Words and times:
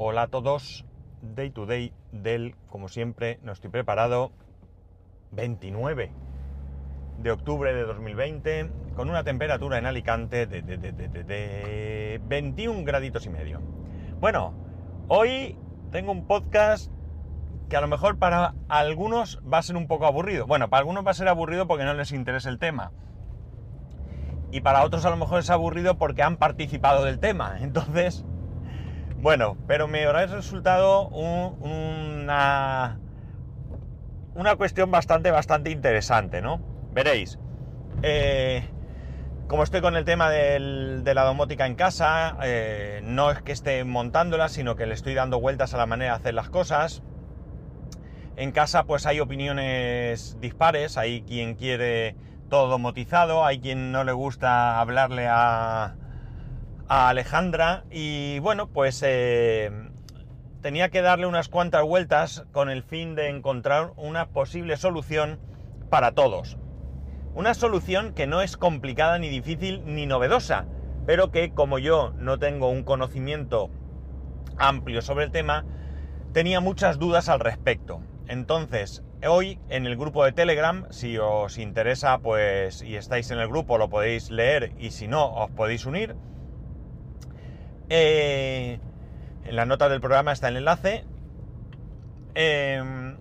Hola 0.00 0.22
a 0.22 0.26
todos, 0.28 0.84
Day 1.22 1.50
to 1.50 1.66
Day 1.66 1.92
del, 2.12 2.54
como 2.70 2.86
siempre, 2.86 3.40
no 3.42 3.50
estoy 3.50 3.68
preparado, 3.68 4.30
29 5.32 6.12
de 7.18 7.30
octubre 7.32 7.74
de 7.74 7.82
2020, 7.82 8.70
con 8.94 9.10
una 9.10 9.24
temperatura 9.24 9.76
en 9.76 9.86
Alicante 9.86 10.46
de, 10.46 10.62
de, 10.62 10.76
de, 10.76 10.92
de 10.92 12.20
21 12.28 12.84
graditos 12.84 13.26
y 13.26 13.30
medio. 13.30 13.60
Bueno, 14.20 14.54
hoy 15.08 15.58
tengo 15.90 16.12
un 16.12 16.28
podcast 16.28 16.92
que 17.68 17.76
a 17.76 17.80
lo 17.80 17.88
mejor 17.88 18.20
para 18.20 18.54
algunos 18.68 19.42
va 19.52 19.58
a 19.58 19.62
ser 19.62 19.74
un 19.74 19.88
poco 19.88 20.06
aburrido. 20.06 20.46
Bueno, 20.46 20.70
para 20.70 20.78
algunos 20.78 21.04
va 21.04 21.10
a 21.10 21.14
ser 21.14 21.26
aburrido 21.26 21.66
porque 21.66 21.82
no 21.82 21.94
les 21.94 22.12
interesa 22.12 22.50
el 22.50 22.60
tema. 22.60 22.92
Y 24.52 24.60
para 24.60 24.84
otros 24.84 25.04
a 25.04 25.10
lo 25.10 25.16
mejor 25.16 25.40
es 25.40 25.50
aburrido 25.50 25.98
porque 25.98 26.22
han 26.22 26.36
participado 26.36 27.04
del 27.04 27.18
tema. 27.18 27.56
Entonces, 27.62 28.24
bueno, 29.20 29.56
pero 29.66 29.88
me 29.88 30.04
habrá 30.04 30.26
resultado 30.26 31.08
una, 31.08 32.98
una 34.34 34.56
cuestión 34.56 34.90
bastante, 34.90 35.30
bastante 35.30 35.70
interesante, 35.70 36.40
¿no? 36.40 36.60
Veréis. 36.92 37.38
Eh, 38.02 38.64
como 39.48 39.64
estoy 39.64 39.80
con 39.80 39.96
el 39.96 40.04
tema 40.04 40.30
de 40.30 41.12
la 41.14 41.24
domótica 41.24 41.66
en 41.66 41.74
casa, 41.74 42.36
eh, 42.42 43.00
no 43.02 43.30
es 43.30 43.42
que 43.42 43.52
esté 43.52 43.82
montándola, 43.84 44.48
sino 44.48 44.76
que 44.76 44.86
le 44.86 44.94
estoy 44.94 45.14
dando 45.14 45.40
vueltas 45.40 45.74
a 45.74 45.78
la 45.78 45.86
manera 45.86 46.12
de 46.12 46.16
hacer 46.18 46.34
las 46.34 46.48
cosas. 46.48 47.02
En 48.36 48.52
casa 48.52 48.84
pues 48.84 49.04
hay 49.04 49.18
opiniones 49.18 50.36
dispares, 50.40 50.96
hay 50.96 51.22
quien 51.22 51.56
quiere 51.56 52.14
todo 52.48 52.68
domotizado, 52.68 53.44
hay 53.44 53.58
quien 53.58 53.90
no 53.90 54.04
le 54.04 54.12
gusta 54.12 54.80
hablarle 54.80 55.26
a, 55.28 55.96
a 56.88 57.10
Alejandra 57.10 57.84
y 57.90 58.38
bueno, 58.38 58.68
pues 58.68 59.02
eh, 59.06 59.70
tenía 60.62 60.88
que 60.88 61.02
darle 61.02 61.26
unas 61.26 61.48
cuantas 61.48 61.84
vueltas 61.84 62.44
con 62.52 62.70
el 62.70 62.82
fin 62.82 63.14
de 63.14 63.28
encontrar 63.28 63.92
una 63.96 64.30
posible 64.30 64.76
solución 64.76 65.38
para 65.90 66.12
todos. 66.12 66.58
Una 67.34 67.54
solución 67.54 68.14
que 68.14 68.26
no 68.26 68.40
es 68.40 68.56
complicada 68.56 69.18
ni 69.18 69.28
difícil 69.28 69.82
ni 69.84 70.06
novedosa, 70.06 70.66
pero 71.06 71.30
que 71.30 71.52
como 71.52 71.78
yo 71.78 72.12
no 72.16 72.38
tengo 72.38 72.70
un 72.70 72.82
conocimiento 72.82 73.70
amplio 74.56 75.02
sobre 75.02 75.26
el 75.26 75.30
tema, 75.30 75.64
tenía 76.32 76.60
muchas 76.60 76.98
dudas 76.98 77.28
al 77.28 77.40
respecto. 77.40 78.00
Entonces, 78.26 79.02
hoy 79.26 79.60
en 79.68 79.86
el 79.86 79.96
grupo 79.96 80.24
de 80.24 80.32
Telegram, 80.32 80.86
si 80.90 81.18
os 81.18 81.58
interesa, 81.58 82.18
pues 82.18 82.82
y 82.82 82.96
estáis 82.96 83.30
en 83.30 83.38
el 83.38 83.48
grupo, 83.48 83.78
lo 83.78 83.88
podéis 83.88 84.30
leer 84.30 84.72
y 84.78 84.90
si 84.90 85.06
no, 85.06 85.32
os 85.34 85.50
podéis 85.50 85.86
unir 85.86 86.16
eh, 87.90 88.78
en 89.44 89.56
la 89.56 89.64
nota 89.64 89.88
del 89.88 90.00
programa 90.00 90.32
está 90.32 90.48
el 90.48 90.58
enlace. 90.58 91.04
Eh, 92.34 93.16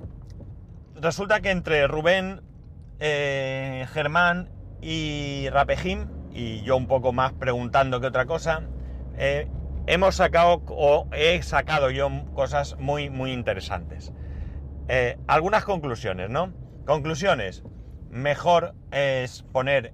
resulta 0.96 1.40
que 1.40 1.52
entre 1.52 1.88
Rubén, 1.88 2.42
eh, 3.00 3.88
Germán 3.94 4.50
y 4.82 5.48
Rapejim, 5.50 6.08
y 6.32 6.62
yo 6.64 6.78
un 6.78 6.88
poco 6.88 7.14
más 7.14 7.34
preguntando 7.34 8.00
que 8.00 8.08
otra 8.08 8.26
cosa, 8.26 8.64
hemos 9.88 10.16
sacado 10.16 10.62
o 10.68 11.08
he 11.12 11.42
sacado 11.42 11.90
yo 11.90 12.10
cosas 12.36 12.78
muy, 12.78 13.10
muy 13.10 13.32
interesantes. 13.32 14.12
algunas 15.28 15.64
conclusiones, 15.64 16.30
¿no? 16.30 16.54
Conclusiones. 16.86 17.64
Mejor 18.12 18.76
es 18.92 19.44
poner 19.52 19.94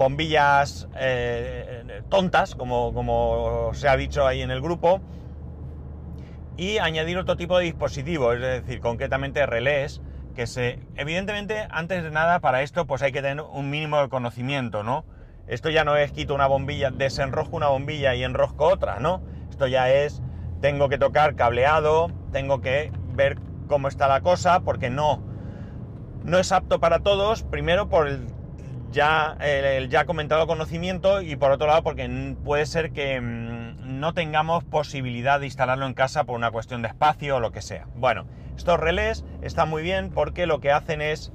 bombillas 0.00 0.88
eh, 0.98 2.00
tontas, 2.08 2.54
como, 2.54 2.94
como 2.94 3.72
se 3.74 3.86
ha 3.86 3.98
dicho 3.98 4.26
ahí 4.26 4.40
en 4.40 4.50
el 4.50 4.62
grupo, 4.62 5.02
y 6.56 6.78
añadir 6.78 7.18
otro 7.18 7.36
tipo 7.36 7.58
de 7.58 7.66
dispositivo, 7.66 8.32
es 8.32 8.40
decir, 8.40 8.80
concretamente 8.80 9.44
relés, 9.44 10.00
que 10.34 10.46
se... 10.46 10.78
Evidentemente, 10.96 11.66
antes 11.70 12.02
de 12.02 12.10
nada, 12.10 12.40
para 12.40 12.62
esto, 12.62 12.86
pues 12.86 13.02
hay 13.02 13.12
que 13.12 13.20
tener 13.20 13.44
un 13.44 13.68
mínimo 13.68 14.00
de 14.00 14.08
conocimiento, 14.08 14.82
¿no? 14.82 15.04
Esto 15.46 15.68
ya 15.68 15.84
no 15.84 15.96
es 15.96 16.12
quito 16.12 16.34
una 16.34 16.46
bombilla, 16.46 16.90
desenrosco 16.90 17.58
una 17.58 17.68
bombilla 17.68 18.14
y 18.14 18.24
enrosco 18.24 18.68
otra, 18.68 19.00
¿no? 19.00 19.20
Esto 19.50 19.66
ya 19.66 19.90
es, 19.90 20.22
tengo 20.62 20.88
que 20.88 20.96
tocar 20.96 21.34
cableado, 21.34 22.10
tengo 22.32 22.62
que 22.62 22.90
ver 23.12 23.36
cómo 23.68 23.88
está 23.88 24.08
la 24.08 24.22
cosa, 24.22 24.60
porque 24.60 24.88
no, 24.88 25.22
no 26.24 26.38
es 26.38 26.52
apto 26.52 26.80
para 26.80 27.00
todos, 27.00 27.42
primero 27.42 27.90
por 27.90 28.08
el 28.08 28.39
ya 28.90 29.36
el, 29.40 29.88
ya 29.88 30.04
comentado 30.04 30.46
conocimiento 30.46 31.22
y 31.22 31.36
por 31.36 31.52
otro 31.52 31.66
lado 31.66 31.82
porque 31.82 32.36
puede 32.44 32.66
ser 32.66 32.92
que 32.92 33.20
mm, 33.20 34.00
no 34.00 34.14
tengamos 34.14 34.64
posibilidad 34.64 35.40
de 35.40 35.46
instalarlo 35.46 35.86
en 35.86 35.94
casa 35.94 36.24
por 36.24 36.36
una 36.36 36.50
cuestión 36.50 36.82
de 36.82 36.88
espacio 36.88 37.36
o 37.36 37.40
lo 37.40 37.52
que 37.52 37.62
sea. 37.62 37.86
Bueno, 37.94 38.26
estos 38.56 38.78
relés 38.80 39.24
están 39.42 39.68
muy 39.68 39.82
bien 39.82 40.10
porque 40.10 40.46
lo 40.46 40.60
que 40.60 40.72
hacen 40.72 41.00
es 41.00 41.32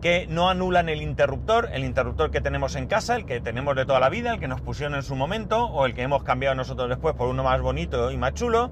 que 0.00 0.26
no 0.28 0.48
anulan 0.48 0.88
el 0.88 1.02
interruptor, 1.02 1.70
el 1.72 1.84
interruptor 1.84 2.30
que 2.30 2.40
tenemos 2.40 2.76
en 2.76 2.86
casa, 2.86 3.16
el 3.16 3.24
que 3.24 3.40
tenemos 3.40 3.74
de 3.74 3.84
toda 3.84 3.98
la 3.98 4.08
vida, 4.08 4.34
el 4.34 4.40
que 4.40 4.46
nos 4.46 4.60
pusieron 4.60 4.94
en 4.94 5.02
su 5.02 5.16
momento 5.16 5.66
o 5.66 5.86
el 5.86 5.94
que 5.94 6.02
hemos 6.02 6.22
cambiado 6.22 6.54
nosotros 6.54 6.88
después 6.88 7.14
por 7.14 7.28
uno 7.28 7.42
más 7.42 7.60
bonito 7.60 8.12
y 8.12 8.16
más 8.16 8.34
chulo, 8.34 8.70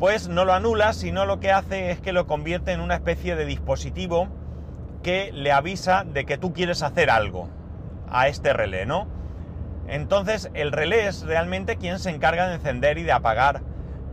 pues 0.00 0.28
no 0.28 0.44
lo 0.44 0.52
anula, 0.52 0.94
sino 0.94 1.26
lo 1.26 1.38
que 1.38 1.52
hace 1.52 1.92
es 1.92 2.00
que 2.00 2.12
lo 2.12 2.26
convierte 2.26 2.72
en 2.72 2.80
una 2.80 2.94
especie 2.94 3.36
de 3.36 3.44
dispositivo 3.44 4.28
que 5.02 5.30
le 5.32 5.52
avisa 5.52 6.04
de 6.04 6.24
que 6.24 6.38
tú 6.38 6.52
quieres 6.52 6.82
hacer 6.82 7.10
algo 7.10 7.48
a 8.08 8.28
este 8.28 8.52
relé, 8.52 8.86
¿no? 8.86 9.08
Entonces 9.88 10.50
el 10.54 10.72
relé 10.72 11.06
es 11.06 11.22
realmente 11.22 11.76
quien 11.76 11.98
se 11.98 12.10
encarga 12.10 12.48
de 12.48 12.54
encender 12.54 12.98
y 12.98 13.02
de 13.02 13.12
apagar 13.12 13.62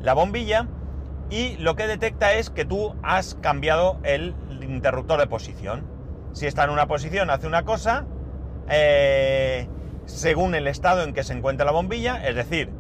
la 0.02 0.14
bombilla 0.14 0.68
y 1.30 1.58
lo 1.58 1.76
que 1.76 1.88
detecta 1.88 2.34
es 2.34 2.50
que 2.50 2.66
tú 2.66 2.96
has 3.04 3.36
cambiado 3.36 4.00
el 4.04 4.34
interruptor 4.62 5.20
de 5.20 5.28
posición. 5.28 5.86
Si 6.34 6.48
está 6.48 6.64
en 6.64 6.72
una 6.72 6.88
posición 6.88 7.30
hace 7.30 7.48
una 7.48 7.64
cosa, 7.64 8.06
eh, 8.70 9.68
según 10.06 10.56
el 10.56 10.68
estado 10.68 11.04
en 11.04 11.14
que 11.14 11.24
se 11.24 11.34
encuentra 11.34 11.66
la 11.66 11.72
bombilla, 11.72 12.28
es 12.28 12.36
decir, 12.36 12.72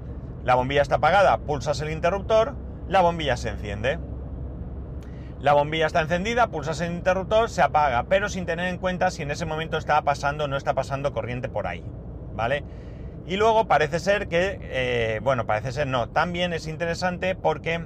la 0.44 0.56
bombilla 0.56 0.82
está 0.82 0.96
apagada, 0.96 1.38
pulsas 1.38 1.80
el 1.82 1.92
interruptor, 1.92 2.56
la 2.88 3.02
bombilla 3.02 3.38
se 3.38 3.50
enciende. 3.50 4.00
La 5.42 5.54
bombilla 5.54 5.86
está 5.86 6.02
encendida, 6.02 6.48
pulsas 6.48 6.82
el 6.82 6.92
interruptor, 6.92 7.50
se 7.50 7.62
apaga, 7.62 8.04
pero 8.10 8.28
sin 8.28 8.46
tener 8.46 8.68
en 8.68 8.78
cuenta 8.78 9.10
si 9.10 9.22
en 9.22 9.32
ese 9.32 9.46
momento 9.46 9.78
está 9.78 10.02
pasando 10.02 10.44
o 10.44 10.48
no 10.50 10.58
está 10.58 10.74
pasando 10.74 11.14
corriente 11.14 11.48
por 11.48 11.66
ahí, 11.66 11.86
¿vale? 12.36 12.66
Y 13.26 13.38
luego 13.38 13.66
parece 13.66 14.00
ser 14.00 14.28
que, 14.28 14.60
eh, 14.62 15.20
bueno, 15.24 15.46
parece 15.46 15.72
ser 15.72 15.88
no, 15.88 16.10
también 16.10 16.52
es 16.52 16.68
interesante 16.68 17.36
porque 17.36 17.86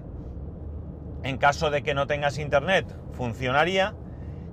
en 1.22 1.38
caso 1.38 1.70
de 1.70 1.84
que 1.84 1.94
no 1.94 2.08
tengas 2.08 2.40
internet 2.40 2.88
funcionaría 3.12 3.94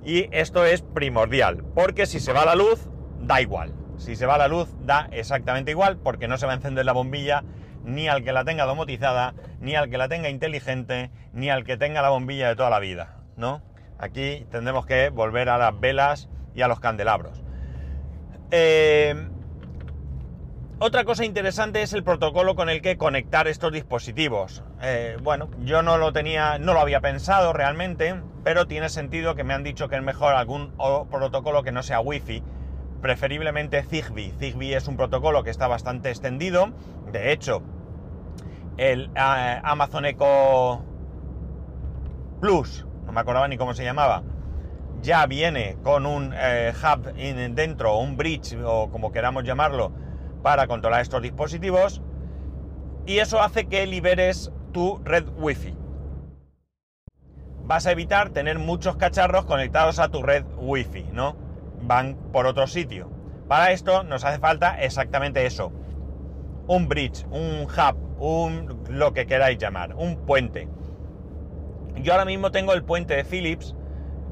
y 0.05 0.28
esto 0.31 0.67
es 0.67 0.82
primordial, 0.82 1.65
porque 1.75 2.05
si 2.05 2.21
se 2.21 2.34
va 2.34 2.44
la 2.44 2.55
luz, 2.55 2.91
da 3.19 3.41
igual. 3.41 3.72
Si 3.97 4.15
se 4.15 4.27
va 4.27 4.37
la 4.37 4.49
luz, 4.49 4.69
da 4.82 5.09
exactamente 5.11 5.71
igual 5.71 5.97
porque 5.97 6.28
no 6.28 6.37
se 6.37 6.44
va 6.44 6.53
a 6.53 6.56
encender 6.56 6.84
la 6.84 6.93
bombilla 6.93 7.44
ni 7.85 8.09
al 8.09 8.25
que 8.25 8.33
la 8.33 8.45
tenga 8.45 8.65
domotizada, 8.65 9.35
ni 9.61 9.75
al 9.75 9.91
que 9.91 9.99
la 9.99 10.09
tenga 10.09 10.29
inteligente, 10.29 11.11
ni 11.33 11.51
al 11.51 11.65
que 11.65 11.77
tenga 11.77 12.03
la 12.03 12.11
bombilla 12.11 12.49
de 12.49 12.57
toda 12.57 12.71
la 12.71 12.79
vida, 12.79 13.17
¿no? 13.37 13.63
Aquí 13.99 14.47
tendremos 14.51 14.87
que 14.87 15.11
volver 15.11 15.49
a 15.49 15.59
las 15.59 15.79
velas 15.79 16.29
y 16.55 16.63
a 16.63 16.69
los 16.69 16.81
candelabros. 16.81 17.43
Eh, 18.51 19.15
otra 20.83 21.05
cosa 21.05 21.27
interesante 21.27 21.83
es 21.83 21.93
el 21.93 22.03
protocolo 22.03 22.55
con 22.55 22.71
el 22.71 22.81
que 22.81 22.97
conectar 22.97 23.47
estos 23.49 23.71
dispositivos. 23.71 24.62
Eh, 24.81 25.19
bueno, 25.23 25.51
yo 25.62 25.83
no 25.83 25.99
lo 25.99 26.15
tenía, 26.15 26.59
no 26.59 26.73
lo 26.73 26.81
había 26.81 27.03
pensado 27.03 27.53
realmente, 27.53 28.19
pero 28.45 28.67
tiene 28.67 28.89
sentido 28.89 29.35
que 29.35 29.45
me 29.45 29.53
han 29.53 29.62
dicho 29.62 29.91
que 29.91 29.97
es 29.97 30.03
mejor 30.03 30.35
algún 30.35 30.73
protocolo 31.11 31.62
que 31.62 31.71
no 31.71 31.83
sea 31.83 32.01
Wi-Fi, 32.01 32.43
preferiblemente 33.00 33.83
Zigbee. 33.83 34.33
Zigbee 34.38 34.75
es 34.75 34.87
un 34.88 34.97
protocolo 34.97 35.43
que 35.43 35.50
está 35.50 35.66
bastante 35.66 36.11
extendido, 36.11 36.72
de 37.12 37.33
hecho, 37.33 37.62
el 38.76 39.11
eh, 39.14 39.61
Amazon 39.62 40.05
Echo 40.05 40.85
Plus, 42.41 42.87
no 43.06 43.12
me 43.12 43.20
acordaba 43.20 43.49
ni 43.49 43.56
cómo 43.56 43.75
se 43.75 43.85
llamaba, 43.85 44.23
ya 45.02 45.26
viene 45.26 45.76
con 45.82 46.06
un 46.06 46.32
eh, 46.35 46.73
hub 46.75 47.12
dentro, 47.55 47.99
un 47.99 48.17
bridge 48.17 48.56
o 48.64 48.91
como 48.91 49.12
queramos 49.12 49.44
llamarlo, 49.44 49.93
para 50.43 50.67
controlar 50.67 51.02
estos 51.02 51.23
dispositivos. 51.23 52.02
Y 53.06 53.19
eso 53.19 53.41
hace 53.43 53.67
que 53.67 53.87
liberes 53.87 54.52
tu 54.73 55.00
red 55.05 55.25
Wi-Fi. 55.37 55.75
Vas 57.64 57.87
a 57.87 57.93
evitar 57.93 58.31
tener 58.31 58.58
muchos 58.58 58.97
cacharros 58.97 59.44
conectados 59.44 59.99
a 59.99 60.08
tu 60.08 60.23
red 60.23 60.44
Wi-Fi, 60.58 61.08
¿no? 61.12 61.37
Van 61.82 62.17
por 62.32 62.47
otro 62.47 62.67
sitio. 62.67 63.11
Para 63.49 63.73
esto 63.73 64.05
nos 64.05 64.25
hace 64.25 64.38
falta 64.38 64.81
exactamente 64.81 65.44
eso, 65.47 65.73
un 66.67 66.88
bridge, 66.88 67.27
un 67.31 67.65
hub, 67.65 68.21
un 68.21 68.85
lo 68.88 69.12
que 69.12 69.27
queráis 69.27 69.59
llamar, 69.59 69.94
un 69.97 70.25
puente. 70.25 70.69
Yo 71.97 72.12
ahora 72.12 72.25
mismo 72.25 72.53
tengo 72.53 72.73
el 72.73 72.85
puente 72.85 73.17
de 73.17 73.25
Philips, 73.25 73.75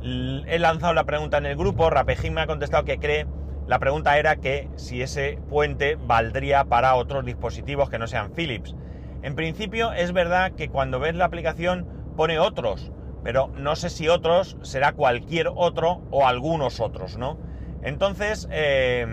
he 0.03 0.59
lanzado 0.59 0.95
la 0.95 1.05
pregunta 1.05 1.39
en 1.39 1.47
el 1.47 1.57
grupo, 1.57 1.91
Rapejim 1.91 2.35
me 2.35 2.43
ha 2.43 2.47
contestado 2.47 2.85
que 2.85 2.99
cree 2.99 3.27
la 3.69 3.79
pregunta 3.79 4.17
era 4.17 4.37
que 4.37 4.71
si 4.77 5.03
ese 5.03 5.39
puente 5.51 5.99
valdría 6.01 6.65
para 6.65 6.95
otros 6.95 7.27
dispositivos 7.27 7.91
que 7.91 7.99
no 7.99 8.07
sean 8.07 8.33
Philips. 8.33 8.75
En 9.21 9.35
principio 9.35 9.93
es 9.93 10.13
verdad 10.13 10.53
que 10.53 10.71
cuando 10.71 11.01
ves 11.01 11.15
la 11.15 11.27
aplicación 11.27 11.87
pone 12.17 12.39
otros, 12.39 12.91
pero 13.23 13.51
no 13.57 13.77
sé 13.77 13.91
si 13.91 14.09
otros 14.09 14.57
será 14.63 14.93
cualquier 14.93 15.51
otro 15.55 16.01
o 16.11 16.27
algunos 16.27 16.81
otros, 16.81 17.17
¿no? 17.17 17.39
Entonces, 17.83 18.49
eh, 18.51 19.07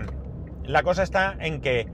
la 0.64 0.82
cosa 0.82 1.02
está 1.02 1.36
en 1.40 1.60
que 1.60 1.86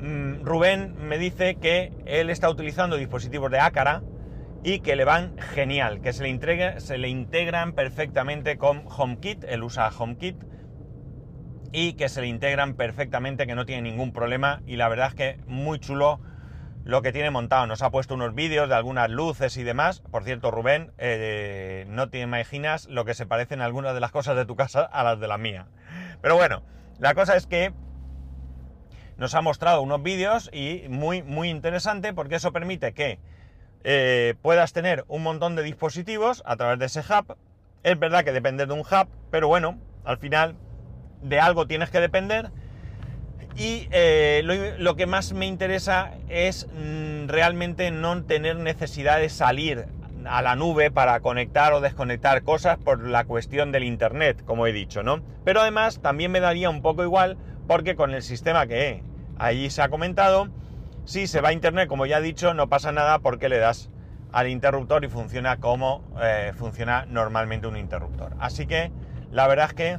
mm, 0.00 0.44
Rubén 0.44 0.94
me 0.96 1.18
dice 1.18 1.56
que 1.56 1.92
él 2.06 2.30
está 2.30 2.50
utilizando 2.50 2.96
dispositivos 2.96 3.50
de 3.50 3.60
Acara 3.60 4.02
y 4.62 4.80
que 4.80 4.96
le 4.96 5.04
van 5.04 5.36
genial, 5.38 6.00
que 6.00 6.12
se 6.12 6.24
le, 6.24 6.80
se 6.80 6.98
le 6.98 7.08
integran 7.08 7.72
perfectamente 7.72 8.58
con 8.58 8.84
HomeKit, 8.88 9.44
él 9.44 9.62
usa 9.62 9.92
HomeKit 9.96 10.36
y 11.72 11.92
que 11.92 12.08
se 12.08 12.20
le 12.20 12.26
integran 12.26 12.74
perfectamente, 12.74 13.46
que 13.46 13.54
no 13.54 13.66
tiene 13.66 13.82
ningún 13.82 14.12
problema 14.12 14.62
y 14.66 14.76
la 14.76 14.88
verdad 14.88 15.08
es 15.08 15.14
que 15.14 15.36
muy 15.46 15.78
chulo 15.78 16.20
lo 16.86 17.02
que 17.02 17.12
tiene 17.12 17.30
montado. 17.30 17.66
Nos 17.66 17.82
ha 17.82 17.90
puesto 17.90 18.14
unos 18.14 18.32
vídeos 18.32 18.68
de 18.68 18.76
algunas 18.76 19.10
luces 19.10 19.56
y 19.56 19.64
demás. 19.64 20.00
Por 20.12 20.22
cierto, 20.22 20.52
Rubén, 20.52 20.92
eh, 20.98 21.84
no 21.88 22.10
te 22.10 22.20
imaginas 22.20 22.86
lo 22.86 23.04
que 23.04 23.12
se 23.12 23.26
parecen 23.26 23.60
algunas 23.60 23.92
de 23.92 23.98
las 23.98 24.12
cosas 24.12 24.36
de 24.36 24.46
tu 24.46 24.54
casa 24.54 24.82
a 24.82 25.02
las 25.02 25.18
de 25.18 25.26
la 25.26 25.36
mía. 25.36 25.66
Pero 26.22 26.36
bueno, 26.36 26.62
la 27.00 27.14
cosa 27.14 27.34
es 27.34 27.48
que 27.48 27.74
nos 29.16 29.34
ha 29.34 29.40
mostrado 29.40 29.82
unos 29.82 30.00
vídeos 30.04 30.48
y 30.52 30.84
muy, 30.88 31.24
muy 31.24 31.50
interesante 31.50 32.14
porque 32.14 32.36
eso 32.36 32.52
permite 32.52 32.94
que 32.94 33.18
eh, 33.82 34.34
puedas 34.40 34.72
tener 34.72 35.04
un 35.08 35.24
montón 35.24 35.56
de 35.56 35.64
dispositivos 35.64 36.44
a 36.46 36.54
través 36.56 36.78
de 36.78 36.86
ese 36.86 37.00
hub. 37.00 37.36
Es 37.82 37.98
verdad 37.98 38.22
que 38.22 38.30
depende 38.30 38.64
de 38.64 38.72
un 38.72 38.80
hub, 38.80 39.08
pero 39.32 39.48
bueno, 39.48 39.76
al 40.04 40.18
final 40.18 40.54
de 41.20 41.40
algo 41.40 41.66
tienes 41.66 41.90
que 41.90 41.98
depender. 41.98 42.52
Y 43.56 43.88
eh, 43.90 44.42
lo, 44.78 44.96
que 44.96 45.06
más 45.06 45.32
me 45.32 45.46
interesa 45.46 46.12
es 46.28 46.68
mm, 46.74 47.26
realmente 47.26 47.90
no 47.90 48.22
tener 48.24 48.56
necesidad 48.56 49.18
de 49.18 49.30
salir 49.30 49.86
a 50.26 50.42
la 50.42 50.56
nube 50.56 50.90
para 50.90 51.20
conectar 51.20 51.72
o 51.72 51.80
desconectar 51.80 52.42
cosas 52.42 52.76
por 52.76 53.06
la 53.06 53.24
cuestión 53.24 53.72
del 53.72 53.84
internet, 53.84 54.42
como 54.44 54.66
he 54.66 54.72
dicho, 54.72 55.02
¿no? 55.02 55.22
Pero 55.44 55.62
además 55.62 56.00
también 56.02 56.32
me 56.32 56.40
daría 56.40 56.68
un 56.68 56.82
poco 56.82 57.02
igual 57.02 57.38
porque 57.66 57.96
con 57.96 58.12
el 58.12 58.22
sistema 58.22 58.66
que 58.66 59.02
allí 59.38 59.70
se 59.70 59.80
ha 59.80 59.88
comentado, 59.88 60.48
si 61.06 61.26
se 61.26 61.40
va 61.40 61.48
a 61.50 61.52
internet, 61.52 61.88
como 61.88 62.04
ya 62.04 62.18
he 62.18 62.22
dicho, 62.22 62.52
no 62.52 62.68
pasa 62.68 62.92
nada 62.92 63.20
porque 63.20 63.48
le 63.48 63.58
das 63.58 63.90
al 64.32 64.48
interruptor 64.48 65.02
y 65.04 65.08
funciona 65.08 65.58
como 65.58 66.04
eh, 66.20 66.52
funciona 66.56 67.06
normalmente 67.06 67.66
un 67.66 67.76
interruptor. 67.76 68.34
Así 68.38 68.66
que 68.66 68.90
la 69.30 69.46
verdad 69.46 69.68
es 69.68 69.74
que 69.74 69.98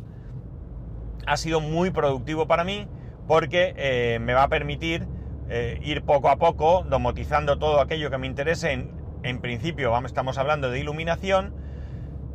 ha 1.25 1.37
sido 1.37 1.59
muy 1.59 1.89
productivo 1.89 2.47
para 2.47 2.63
mí 2.63 2.87
porque 3.27 3.73
eh, 3.75 4.19
me 4.19 4.33
va 4.33 4.43
a 4.43 4.47
permitir 4.49 5.07
eh, 5.49 5.79
ir 5.83 6.03
poco 6.03 6.29
a 6.29 6.37
poco 6.37 6.85
domotizando 6.89 7.57
todo 7.57 7.79
aquello 7.79 8.09
que 8.09 8.17
me 8.17 8.27
interese. 8.27 8.87
En, 9.23 9.41
principio 9.41 9.91
vamos, 9.91 10.11
estamos 10.11 10.37
hablando 10.37 10.71
de 10.71 10.79
iluminación 10.79 11.53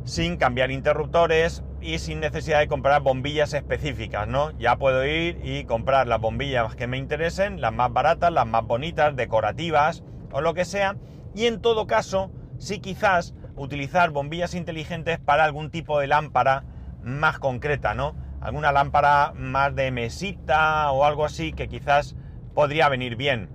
sin 0.05 0.37
cambiar 0.37 0.69
interruptores 0.69 1.63
y 1.81 1.97
sin 1.97 2.19
necesidad 2.19 2.59
de 2.59 2.67
comprar 2.67 3.01
bombillas 3.01 3.53
específicas, 3.53 4.27
¿no? 4.27 4.51
Ya 4.59 4.75
puedo 4.75 5.03
ir 5.05 5.39
y 5.43 5.63
comprar 5.63 6.07
las 6.07 6.21
bombillas 6.21 6.75
que 6.75 6.87
me 6.87 6.97
interesen, 6.97 7.61
las 7.61 7.73
más 7.73 7.91
baratas, 7.91 8.31
las 8.31 8.45
más 8.45 8.65
bonitas, 8.65 9.15
decorativas 9.15 10.03
o 10.31 10.41
lo 10.41 10.53
que 10.53 10.65
sea. 10.65 10.97
Y 11.33 11.47
en 11.47 11.61
todo 11.61 11.87
caso, 11.87 12.31
sí 12.59 12.79
quizás 12.79 13.33
utilizar 13.55 14.11
bombillas 14.11 14.53
inteligentes 14.53 15.19
para 15.19 15.45
algún 15.45 15.71
tipo 15.71 15.99
de 15.99 16.07
lámpara 16.07 16.63
más 17.01 17.39
concreta, 17.39 17.93
¿no? 17.93 18.15
Alguna 18.43 18.73
lámpara 18.73 19.31
más 19.35 19.73
de 19.73 19.89
mesita 19.91 20.91
o 20.91 21.05
algo 21.05 21.23
así 21.25 21.53
que 21.53 21.69
quizás 21.69 22.15
podría 22.53 22.89
venir 22.89 23.15
bien. 23.15 23.49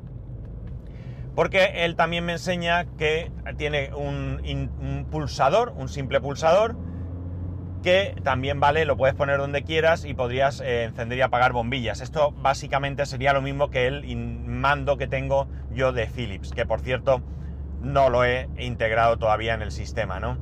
Porque 1.35 1.85
él 1.85 1.95
también 1.95 2.25
me 2.25 2.33
enseña 2.33 2.87
que 2.97 3.31
tiene 3.57 3.91
un, 3.95 5.07
pulsador, 5.11 5.73
un 5.77 5.89
simple 5.89 6.21
pulsador, 6.21 6.75
que 7.83 8.17
también 8.25 8.59
vale, 8.59 8.87
lo 8.87 8.97
puedes 8.97 9.15
poner 9.15 9.39
donde 9.39 9.63
quieras 9.63 10.05
y 10.05 10.15
podrías 10.15 10.61
eh, 10.61 10.85
encender 10.85 11.19
y 11.19 11.23
apagar 11.23 11.53
bombillas. 11.53 12.01
Esto 12.01 12.33
básicamente 12.33 13.07
sería 13.07 13.33
lo 13.33 13.43
mismo 13.43 13.71
que 13.71 13.87
el 13.87 14.17
mando 14.17 14.97
que 14.97 15.07
tengo 15.07 15.47
yo 15.71 15.93
de 15.93 16.07
Philips, 16.07 16.51
que 16.51 16.67
por 16.67 16.81
cierto 16.81 17.23
no 17.81 18.09
lo 18.09 18.25
he 18.25 18.49
integrado 18.59 19.19
todavía 19.19 19.55
en 19.55 19.63
el 19.63 19.71
sistema, 19.71 20.19
¿no? 20.19 20.39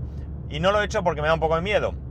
Y 0.48 0.60
no 0.60 0.72
lo 0.72 0.80
he 0.80 0.84
hecho 0.86 1.02
porque 1.02 1.20
me 1.20 1.28
da 1.28 1.34
un 1.34 1.40
poco 1.40 1.56
de 1.56 1.62
miedo 1.62 2.05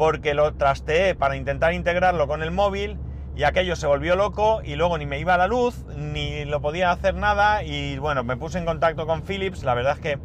porque 0.00 0.32
lo 0.32 0.54
trasteé 0.54 1.14
para 1.14 1.36
intentar 1.36 1.74
integrarlo 1.74 2.26
con 2.26 2.42
el 2.42 2.50
móvil 2.50 2.96
y 3.36 3.42
aquello 3.42 3.76
se 3.76 3.86
volvió 3.86 4.16
loco 4.16 4.62
y 4.64 4.74
luego 4.74 4.96
ni 4.96 5.04
me 5.04 5.18
iba 5.18 5.36
la 5.36 5.46
luz, 5.46 5.84
ni 5.94 6.46
lo 6.46 6.62
podía 6.62 6.90
hacer 6.90 7.16
nada 7.16 7.62
y 7.64 7.98
bueno, 7.98 8.24
me 8.24 8.34
puse 8.38 8.56
en 8.56 8.64
contacto 8.64 9.06
con 9.06 9.20
Philips, 9.20 9.62
la 9.62 9.74
verdad 9.74 9.92
es 9.96 10.00
que 10.00 10.18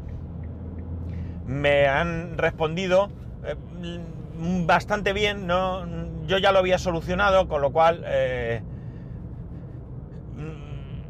me 1.46 1.90
han 1.90 2.38
respondido 2.38 3.10
eh, 3.44 3.58
bastante 4.66 5.12
bien, 5.12 5.46
¿no? 5.46 5.86
yo 6.26 6.38
ya 6.38 6.54
lo 6.54 6.60
había 6.60 6.78
solucionado, 6.78 7.50
con 7.50 7.62
lo 7.62 7.74
cual 7.74 8.02
eh, 8.06 8.64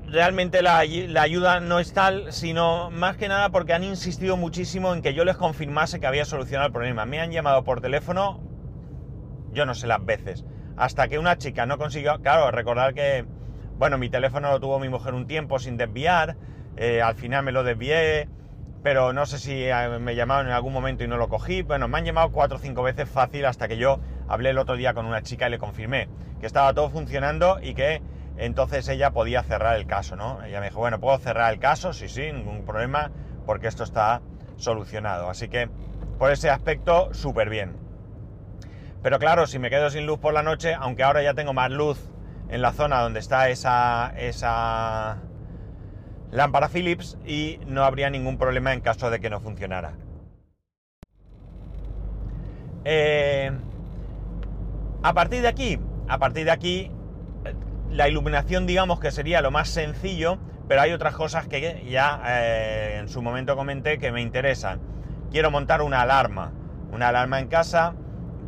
realmente 0.08 0.64
la, 0.64 0.84
la, 0.86 1.22
ayuda 1.22 1.60
no 1.60 1.78
es 1.78 1.94
tal, 1.94 2.34
sino 2.34 2.90
más 2.90 3.16
que 3.16 3.28
nada 3.28 3.50
porque 3.50 3.74
han 3.74 3.84
insistido 3.84 4.38
muchísimo 4.38 4.96
en 4.96 5.04
que 5.04 5.14
yo 5.14 5.24
les 5.24 5.38
confirmase 5.38 6.00
que 6.00 6.08
había 6.08 6.26
solucionado 6.26 6.66
el 6.66 6.74
problema. 6.74 7.06
Me 7.06 7.20
han 7.20 7.32
llamado 7.32 7.64
por 7.64 7.80
teléfono 7.80 8.44
yo 9.56 9.66
no 9.66 9.74
sé 9.74 9.88
las 9.88 10.06
veces. 10.06 10.46
Hasta 10.78 11.07
que 11.07 11.18
una 11.18 11.38
chica 11.38 11.66
no 11.66 11.78
consiguió, 11.78 12.22
claro, 12.22 12.52
recordar 12.52 12.94
que, 12.94 13.25
bueno, 13.78 13.98
mi 13.98 14.10
teléfono 14.10 14.52
lo 14.52 14.60
tuvo 14.60 14.80
mi 14.80 14.90
mujer 14.90 15.13
un 15.13 15.25
tiempo 15.25 15.57
sin 15.57 15.78
desviar, 15.78 16.36
eh, 16.75 17.02
al 17.02 17.16
final 17.16 17.44
me 17.44 17.52
lo 17.52 17.63
desvié, 17.63 18.28
pero 18.84 19.13
no 19.13 19.25
sé 19.25 19.40
si 19.40 19.63
eh, 19.63 20.00
me 20.00 20.16
llamaron 20.16 20.48
en 20.48 20.54
algún 20.54 20.74
momento 20.74 21.04
y 21.04 21.07
no 21.07 21.18
lo 21.18 21.30
cogí. 21.30 21.63
Bueno, 21.63 21.88
me 21.88 21.98
han 21.98 22.06
llamado 22.06 22.30
cuatro 22.30 22.57
o 22.57 22.60
cinco 22.60 22.84
veces 22.84 23.10
fácil 23.10 23.46
hasta 23.46 23.68
que 23.68 23.78
yo 23.78 24.00
hablé 24.28 24.52
el 24.52 24.57
otro 24.60 24.75
día 24.75 24.94
con 24.94 25.06
una 25.06 25.24
chica 25.24 25.48
y 25.48 25.52
le 25.52 25.57
confirmé 25.57 26.10
que 26.40 26.46
estaba 26.46 26.74
todo 26.74 26.90
funcionando 26.90 27.57
y 27.63 27.74
que 27.74 28.02
entonces 28.38 28.88
ella 28.90 29.12
podía 29.12 29.42
cerrar 29.44 29.78
el 29.78 29.88
caso, 29.88 30.16
¿no? 30.16 30.44
Ella 30.44 30.60
me 30.60 30.68
dijo, 30.68 30.80
bueno, 30.80 31.00
¿puedo 31.00 31.18
cerrar 31.18 31.54
el 31.54 31.60
caso? 31.60 31.94
Sí, 31.94 32.10
sí, 32.10 32.31
ningún 32.31 32.66
problema, 32.66 33.12
porque 33.46 33.68
esto 33.68 33.84
está 33.84 34.22
solucionado. 34.57 35.30
Así 35.30 35.48
que, 35.48 35.69
por 36.19 36.31
ese 36.31 36.50
aspecto, 36.50 37.10
súper 37.13 37.50
bien. 37.50 37.85
Pero 39.06 39.19
claro, 39.19 39.46
si 39.46 39.60
me 39.60 39.69
quedo 39.69 39.92
sin 39.92 40.07
luz 40.07 40.18
por 40.18 40.34
la 40.34 40.42
noche, 40.42 40.74
aunque 40.74 41.04
ahora 41.04 41.22
ya 41.22 41.36
tengo 41.36 41.54
más 41.54 41.69
luz 41.69 42.10
en 42.50 42.63
la 42.63 42.72
zona 42.72 43.02
donde 43.02 43.19
está 43.19 43.50
esa, 43.50 44.12
esa 44.18 45.18
lámpara 46.31 46.69
Philips 46.69 47.16
y 47.24 47.59
no 47.68 47.83
habría 47.83 48.09
ningún 48.09 48.40
problema 48.40 48.74
en 48.74 48.81
caso 48.81 49.12
de 49.12 49.19
que 49.19 49.30
no 49.30 49.40
funcionara. 49.40 49.94
Eh, 52.83 53.52
a 55.04 55.14
partir 55.14 55.44
de 55.44 55.50
aquí, 55.50 55.80
a 56.07 56.18
partir 56.18 56.45
de 56.45 56.52
aquí, 56.52 56.92
la 57.92 58.09
iluminación 58.09 58.66
digamos 58.66 59.00
que 59.00 59.12
sería 59.12 59.44
lo 59.44 59.52
más 59.52 59.69
sencillo, 59.69 60.40
pero 60.68 60.81
hay 60.81 60.94
otras 60.94 61.14
cosas 61.14 61.47
que 61.47 61.85
ya 61.88 62.24
eh, 62.26 62.97
en 63.02 63.07
su 63.07 63.21
momento 63.21 63.56
comenté 63.56 64.00
que 64.00 64.12
me 64.12 64.24
interesan. 64.24 64.80
Quiero 65.30 65.52
montar 65.52 65.83
una 65.83 66.02
alarma, 66.02 66.54
una 66.92 67.09
alarma 67.09 67.40
en 67.40 67.50
casa 67.50 67.94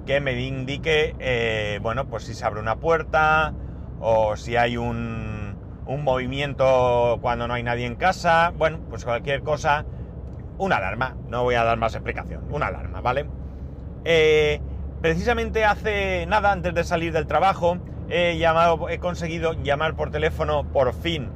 que 0.08 0.22
me 0.22 0.40
indique, 0.42 1.16
eh, 1.20 1.80
bueno, 1.84 2.08
pues 2.08 2.24
si 2.24 2.34
se 2.34 2.46
abre 2.46 2.62
una 2.62 2.78
puerta 2.78 3.54
o 4.00 4.38
si 4.38 4.56
hay 4.56 4.78
un, 4.78 5.58
un, 5.86 6.04
movimiento 6.04 7.20
cuando 7.22 7.48
no 7.48 7.54
hay 7.54 7.62
nadie 7.62 7.86
en 7.86 7.96
casa, 7.96 8.54
bueno, 8.58 8.80
pues 8.90 9.04
cualquier 9.04 9.44
cosa, 9.44 9.86
una 10.58 10.78
alarma, 10.78 11.18
no 11.28 11.44
voy 11.44 11.56
a 11.56 11.64
dar 11.66 11.78
más 11.78 11.94
explicación, 11.94 12.46
una 12.50 12.68
alarma, 12.68 13.02
¿vale? 13.02 13.28
Eh, 14.06 14.62
precisamente 15.02 15.66
hace 15.66 16.26
nada, 16.26 16.54
antes 16.54 16.74
de 16.74 16.86
salir 16.86 17.12
del 17.12 17.28
trabajo, 17.28 17.78
he 18.10 18.38
llamado, 18.38 18.88
he 18.88 19.00
conseguido 19.00 19.54
llamar 19.62 19.96
por 19.96 20.10
teléfono 20.10 20.64
por 20.72 20.94
fin 20.94 21.30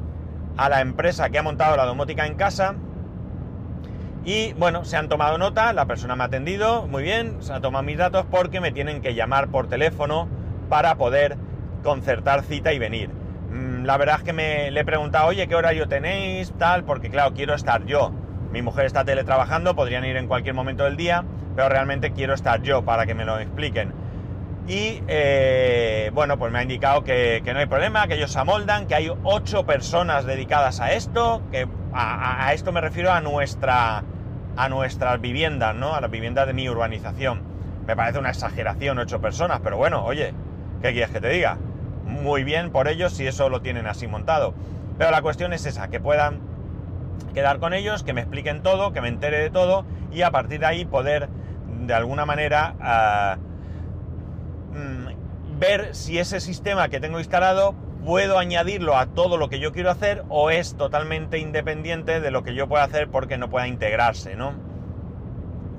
a 0.56 0.70
la 0.70 0.80
empresa 0.80 1.30
que 1.30 1.38
ha 1.38 1.44
montado 1.44 1.76
la 1.76 1.86
domótica 1.86 2.26
en 2.26 2.36
casa 2.36 2.76
y 4.24 4.54
bueno, 4.54 4.86
se 4.86 4.98
han 4.98 5.10
tomado 5.10 5.38
nota, 5.38 5.74
la 5.74 5.86
persona 5.86 6.16
me 6.16 6.24
ha 6.24 6.28
atendido, 6.28 6.88
muy 6.88 7.04
bien, 7.04 7.38
se 7.42 7.54
ha 7.54 7.62
tomado 7.62 7.84
mis 7.84 7.98
datos 7.98 8.26
porque 8.30 8.62
me 8.62 8.72
tienen 8.72 9.02
que 9.02 9.16
llamar 9.16 9.48
por 9.50 9.68
teléfono 9.68 10.28
para 10.70 10.96
poder 10.96 11.38
concertar 11.84 12.44
cita 12.44 12.72
y 12.72 12.80
venir. 12.80 13.10
Mm, 13.52 13.84
la 13.86 13.98
verdad 13.98 14.18
es 14.20 14.24
que 14.24 14.34
me 14.34 14.72
le 14.72 14.82
he 14.82 14.86
preguntado, 14.86 15.28
oye, 15.28 15.48
¿qué 15.48 15.56
horario 15.56 15.88
tenéis? 15.88 16.54
Tal, 16.58 16.84
porque 16.84 17.10
claro, 17.10 17.34
quiero 17.34 17.56
estar 17.56 17.86
yo. 17.86 18.12
Mi 18.52 18.62
mujer 18.62 18.86
está 18.86 19.04
teletrabajando, 19.04 19.76
podrían 19.76 20.06
ir 20.06 20.18
en 20.18 20.28
cualquier 20.28 20.54
momento 20.54 20.84
del 20.84 20.98
día, 20.98 21.24
pero 21.56 21.70
realmente 21.70 22.12
quiero 22.12 22.34
estar 22.34 22.62
yo 22.62 22.84
para 22.84 23.06
que 23.06 23.16
me 23.16 23.26
lo 23.26 23.40
expliquen. 23.40 23.94
Y 24.68 25.02
eh, 25.08 26.12
bueno, 26.14 26.38
pues 26.38 26.52
me 26.52 26.60
ha 26.60 26.64
indicado 26.64 27.04
que, 27.04 27.42
no 27.52 27.60
hay 27.60 27.66
problema, 27.66 28.08
que 28.08 28.16
ellos 28.16 28.32
se 28.32 28.40
amoldan, 28.40 28.88
que 28.88 28.96
hay 28.96 29.12
ocho 29.24 29.66
personas 29.66 30.26
dedicadas 30.26 30.80
a 30.80 30.94
esto, 30.94 31.42
que 31.52 31.68
a, 31.94 32.54
esto 32.54 32.72
me 32.72 32.80
refiero 32.80 33.12
a 33.12 33.22
nuestra 33.22 34.04
a 34.56 34.70
nuestras 34.70 35.20
viviendas, 35.22 35.76
¿no? 35.76 35.96
A 35.96 36.02
las 36.02 36.12
viviendas 36.12 36.48
de 36.48 36.54
mi 36.54 36.70
urbanización. 36.70 37.42
Me 37.88 37.96
parece 37.96 38.20
una 38.20 38.30
exageración 38.30 39.00
ocho 39.00 39.20
personas, 39.22 39.60
pero 39.62 39.78
bueno, 39.78 40.04
oye, 40.04 40.34
¿Qué 40.82 40.94
quieres 40.94 41.12
que 41.12 41.22
te 41.22 41.30
diga? 41.30 41.58
Muy 42.06 42.44
bien 42.44 42.72
por 42.72 42.88
ellos 42.88 43.14
si 43.14 43.28
eso 43.28 43.50
lo 43.50 43.62
tienen 43.62 43.86
así 43.86 44.08
montado. 44.08 44.56
Pero 44.98 45.12
la 45.12 45.22
cuestión 45.22 45.54
es 45.54 45.66
esa, 45.66 45.90
que 45.90 46.00
puedan 46.00 46.40
quedar 47.36 47.60
con 47.60 47.74
ellos, 47.74 48.04
que 48.04 48.14
me 48.14 48.22
expliquen 48.22 48.64
todo, 48.64 48.92
que 48.92 49.00
me 49.00 49.08
entere 49.08 49.38
de 49.38 49.52
todo 49.52 49.86
y 50.12 50.24
a 50.24 50.32
partir 50.32 50.60
de 50.60 50.66
ahí 50.66 50.86
poder 50.86 51.30
de 51.86 51.94
alguna 51.94 52.26
manera 52.26 52.76
ah, 52.82 53.38
mm, 54.74 55.60
ver 55.60 55.94
si 55.94 56.18
ese 56.18 56.40
sistema 56.40 56.90
que 56.90 57.00
tengo 57.00 57.20
instalado 57.20 57.76
puedo 58.04 58.40
añadirlo 58.40 58.98
a 58.98 59.08
todo 59.08 59.38
lo 59.38 59.50
que 59.50 59.60
yo 59.60 59.72
quiero 59.72 59.92
hacer 59.92 60.24
o 60.30 60.50
es 60.50 60.76
totalmente 60.76 61.38
independiente 61.38 62.20
de 62.20 62.32
lo 62.32 62.44
que 62.44 62.56
yo 62.56 62.68
pueda 62.68 62.84
hacer 62.84 63.10
porque 63.10 63.38
no 63.38 63.50
pueda 63.50 63.68
integrarse, 63.68 64.36
¿no? 64.36 64.54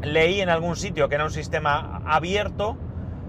Leí 0.03 0.41
en 0.41 0.49
algún 0.49 0.77
sitio 0.77 1.09
que 1.09 1.17
era 1.17 1.25
un 1.25 1.31
sistema 1.31 2.03
abierto, 2.07 2.77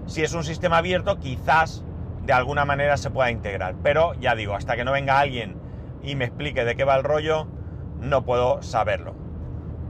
si 0.06 0.22
es 0.22 0.32
un 0.32 0.44
sistema 0.44 0.78
abierto 0.78 1.18
quizás 1.18 1.84
de 2.24 2.32
alguna 2.32 2.64
manera 2.64 2.96
se 2.96 3.10
pueda 3.10 3.30
integrar, 3.30 3.74
pero 3.82 4.14
ya 4.14 4.34
digo, 4.34 4.54
hasta 4.54 4.76
que 4.76 4.84
no 4.84 4.92
venga 4.92 5.18
alguien 5.18 5.56
y 6.02 6.14
me 6.16 6.24
explique 6.24 6.64
de 6.64 6.76
qué 6.76 6.84
va 6.84 6.96
el 6.96 7.04
rollo, 7.04 7.46
no 8.00 8.24
puedo 8.24 8.62
saberlo. 8.62 9.14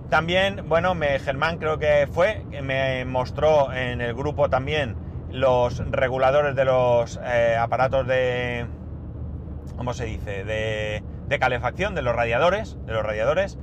También, 0.08 0.68
bueno, 0.68 0.94
me, 0.94 1.18
Germán 1.18 1.58
creo 1.58 1.78
que 1.78 2.08
fue, 2.10 2.44
me 2.62 3.04
mostró 3.04 3.72
en 3.72 4.00
el 4.00 4.14
grupo 4.14 4.48
también 4.50 4.96
los 5.30 5.78
reguladores 5.90 6.54
de 6.54 6.64
los 6.64 7.18
eh, 7.24 7.56
aparatos 7.58 8.06
de, 8.06 8.66
¿cómo 9.76 9.94
se 9.94 10.04
dice? 10.04 10.44
De, 10.44 11.02
calefacción 11.40 11.94
de 11.94 12.02
los 12.02 12.14
radiadores, 12.14 12.76
de 12.86 12.92
los 12.92 13.02
radiadores. 13.02 13.58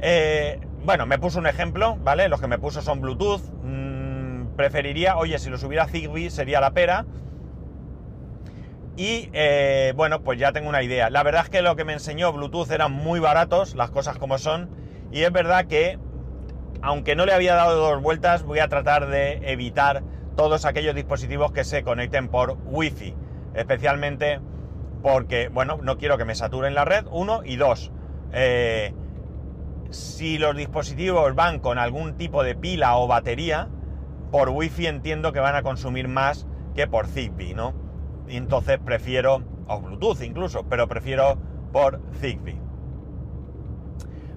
Eh, 0.00 0.60
bueno, 0.84 1.06
me 1.06 1.18
puso 1.18 1.38
un 1.38 1.46
ejemplo, 1.46 1.96
¿vale? 2.02 2.28
Los 2.28 2.40
que 2.40 2.46
me 2.46 2.58
puso 2.58 2.82
son 2.82 3.00
Bluetooth. 3.00 3.42
Mm, 3.62 4.56
preferiría, 4.56 5.16
oye, 5.16 5.38
si 5.38 5.48
los 5.48 5.62
hubiera 5.64 5.86
Zigbee 5.86 6.30
sería 6.30 6.60
la 6.60 6.72
pera. 6.72 7.06
Y 8.96 9.30
eh, 9.32 9.92
bueno, 9.96 10.22
pues 10.22 10.38
ya 10.38 10.52
tengo 10.52 10.68
una 10.68 10.82
idea. 10.82 11.08
La 11.08 11.22
verdad 11.22 11.44
es 11.44 11.50
que 11.50 11.62
lo 11.62 11.76
que 11.76 11.84
me 11.84 11.92
enseñó 11.92 12.32
Bluetooth 12.32 12.70
eran 12.70 12.92
muy 12.92 13.20
baratos, 13.20 13.74
las 13.74 13.90
cosas 13.90 14.18
como 14.18 14.38
son. 14.38 14.68
Y 15.12 15.22
es 15.22 15.32
verdad 15.32 15.66
que, 15.66 15.98
aunque 16.82 17.16
no 17.16 17.24
le 17.24 17.32
había 17.32 17.54
dado 17.54 17.76
dos 17.76 18.02
vueltas, 18.02 18.42
voy 18.42 18.58
a 18.58 18.68
tratar 18.68 19.06
de 19.06 19.40
evitar 19.50 20.02
todos 20.36 20.64
aquellos 20.64 20.94
dispositivos 20.94 21.52
que 21.52 21.64
se 21.64 21.82
conecten 21.82 22.28
por 22.28 22.58
Wi-Fi. 22.64 23.14
Especialmente 23.54 24.40
porque, 25.02 25.48
bueno, 25.48 25.78
no 25.82 25.98
quiero 25.98 26.18
que 26.18 26.24
me 26.24 26.34
saturen 26.34 26.74
la 26.74 26.84
red, 26.84 27.06
uno, 27.10 27.42
y 27.44 27.56
dos, 27.56 27.92
eh, 28.32 28.94
si 29.90 30.38
los 30.38 30.56
dispositivos 30.56 31.34
van 31.34 31.60
con 31.60 31.78
algún 31.78 32.16
tipo 32.16 32.42
de 32.42 32.54
pila 32.54 32.96
o 32.96 33.06
batería, 33.06 33.68
por 34.30 34.50
wifi 34.50 34.86
entiendo 34.86 35.32
que 35.32 35.40
van 35.40 35.56
a 35.56 35.62
consumir 35.62 36.08
más 36.08 36.46
que 36.74 36.86
por 36.86 37.06
Zigbee, 37.06 37.54
¿no? 37.54 37.74
Y 38.28 38.36
entonces 38.36 38.78
prefiero, 38.78 39.42
o 39.66 39.80
Bluetooth 39.80 40.22
incluso, 40.22 40.64
pero 40.68 40.86
prefiero 40.88 41.38
por 41.72 42.00
Zigbee. 42.20 42.60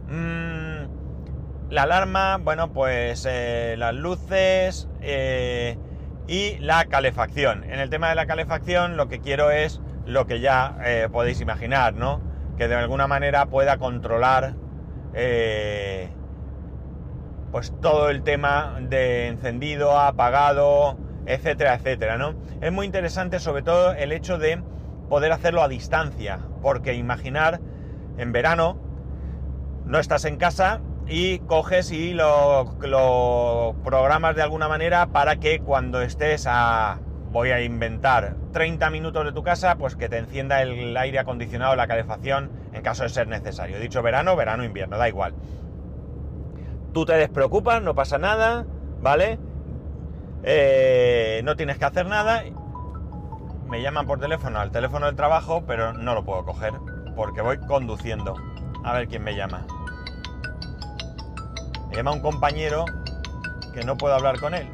Mm, 0.08 1.70
la 1.70 1.84
alarma, 1.84 2.38
bueno, 2.38 2.72
pues 2.72 3.26
eh, 3.30 3.76
las 3.78 3.94
luces 3.94 4.88
eh, 5.02 5.78
y 6.28 6.58
la 6.60 6.86
calefacción. 6.86 7.64
En 7.66 7.80
el 7.80 7.90
tema 7.90 8.10
de 8.10 8.16
la 8.16 8.26
calefacción 8.26 8.98
lo 8.98 9.08
que 9.08 9.20
quiero 9.20 9.52
es 9.52 9.82
lo 10.12 10.28
que 10.28 10.40
ya 10.40 10.78
eh, 10.84 11.08
podéis 11.12 11.42
imaginar, 11.42 11.94
¿no? 11.94 12.22
Que 12.58 12.68
de 12.68 12.76
alguna 12.76 13.08
manera 13.08 13.46
pueda 13.46 13.78
controlar 13.78 14.56
eh, 15.14 16.10
pues 17.52 17.74
todo 17.82 18.10
el 18.10 18.24
tema 18.24 18.78
de 18.82 19.28
encendido, 19.28 19.98
apagado, 19.98 20.98
etcétera, 21.26 21.76
etcétera, 21.76 22.18
¿no? 22.18 22.36
Es 22.62 22.72
muy 22.72 22.86
interesante 22.86 23.40
sobre 23.40 23.64
todo 23.64 23.94
el 23.94 24.12
hecho 24.12 24.38
de 24.38 24.62
poder 25.10 25.32
hacerlo 25.32 25.62
a 25.62 25.68
distancia, 25.68 26.40
porque 26.62 26.94
imaginar 26.94 27.60
en 28.18 28.32
verano 28.32 28.78
no 29.86 30.00
estás 30.00 30.26
en 30.26 30.38
casa 30.38 30.82
y 31.08 31.40
coges 31.40 31.92
y 31.92 32.14
lo, 32.14 32.78
lo 32.82 33.76
programas 33.84 34.36
de 34.36 34.42
alguna 34.42 34.68
manera 34.68 35.08
para 35.08 35.38
que 35.38 35.60
cuando 35.60 36.02
estés 36.02 36.46
a 36.48 37.00
voy 37.32 37.52
a 37.52 37.62
inventar 37.62 38.36
30 38.52 38.90
minutos 38.90 39.24
de 39.24 39.32
tu 39.32 39.42
casa, 39.42 39.76
pues 39.78 39.96
que 39.96 40.10
te 40.10 40.18
encienda 40.18 40.62
el 40.62 40.96
aire 40.98 41.20
acondicionado, 41.20 41.76
la 41.76 41.88
calefacción, 41.88 42.52
en 42.74 42.82
caso 42.82 43.04
de 43.04 43.10
ser 43.10 43.28
necesario. 43.28 43.80
Dicho 43.80 44.02
verano, 44.02 44.36
verano, 44.36 44.64
invierno, 44.64 44.98
da 44.98 45.08
igual. 45.08 45.34
Tú 46.94 47.06
te 47.06 47.14
despreocupas, 47.14 47.82
no 47.82 47.96
pasa 47.96 48.18
nada, 48.18 48.66
¿vale? 49.02 49.40
Eh, 50.44 51.42
no 51.46 51.56
tienes 51.56 51.78
que 51.78 51.86
hacer 51.86 52.06
nada. 52.06 52.44
Me 53.70 53.82
llaman 53.82 54.06
por 54.06 54.20
teléfono 54.20 54.60
al 54.60 54.72
teléfono 54.72 55.06
del 55.06 55.16
trabajo, 55.16 55.64
pero 55.66 55.94
no 55.94 56.14
lo 56.14 56.26
puedo 56.26 56.44
coger 56.44 56.74
porque 57.16 57.42
voy 57.42 57.58
conduciendo. 57.60 58.36
A 58.84 58.94
ver 58.94 59.08
quién 59.08 59.24
me 59.24 59.36
llama. 59.36 59.66
Me 61.90 61.96
llama 61.96 62.12
un 62.12 62.22
compañero 62.22 62.86
que 63.74 63.84
no 63.84 63.96
puedo 63.96 64.16
hablar 64.16 64.40
con 64.40 64.54
él. 64.54 64.70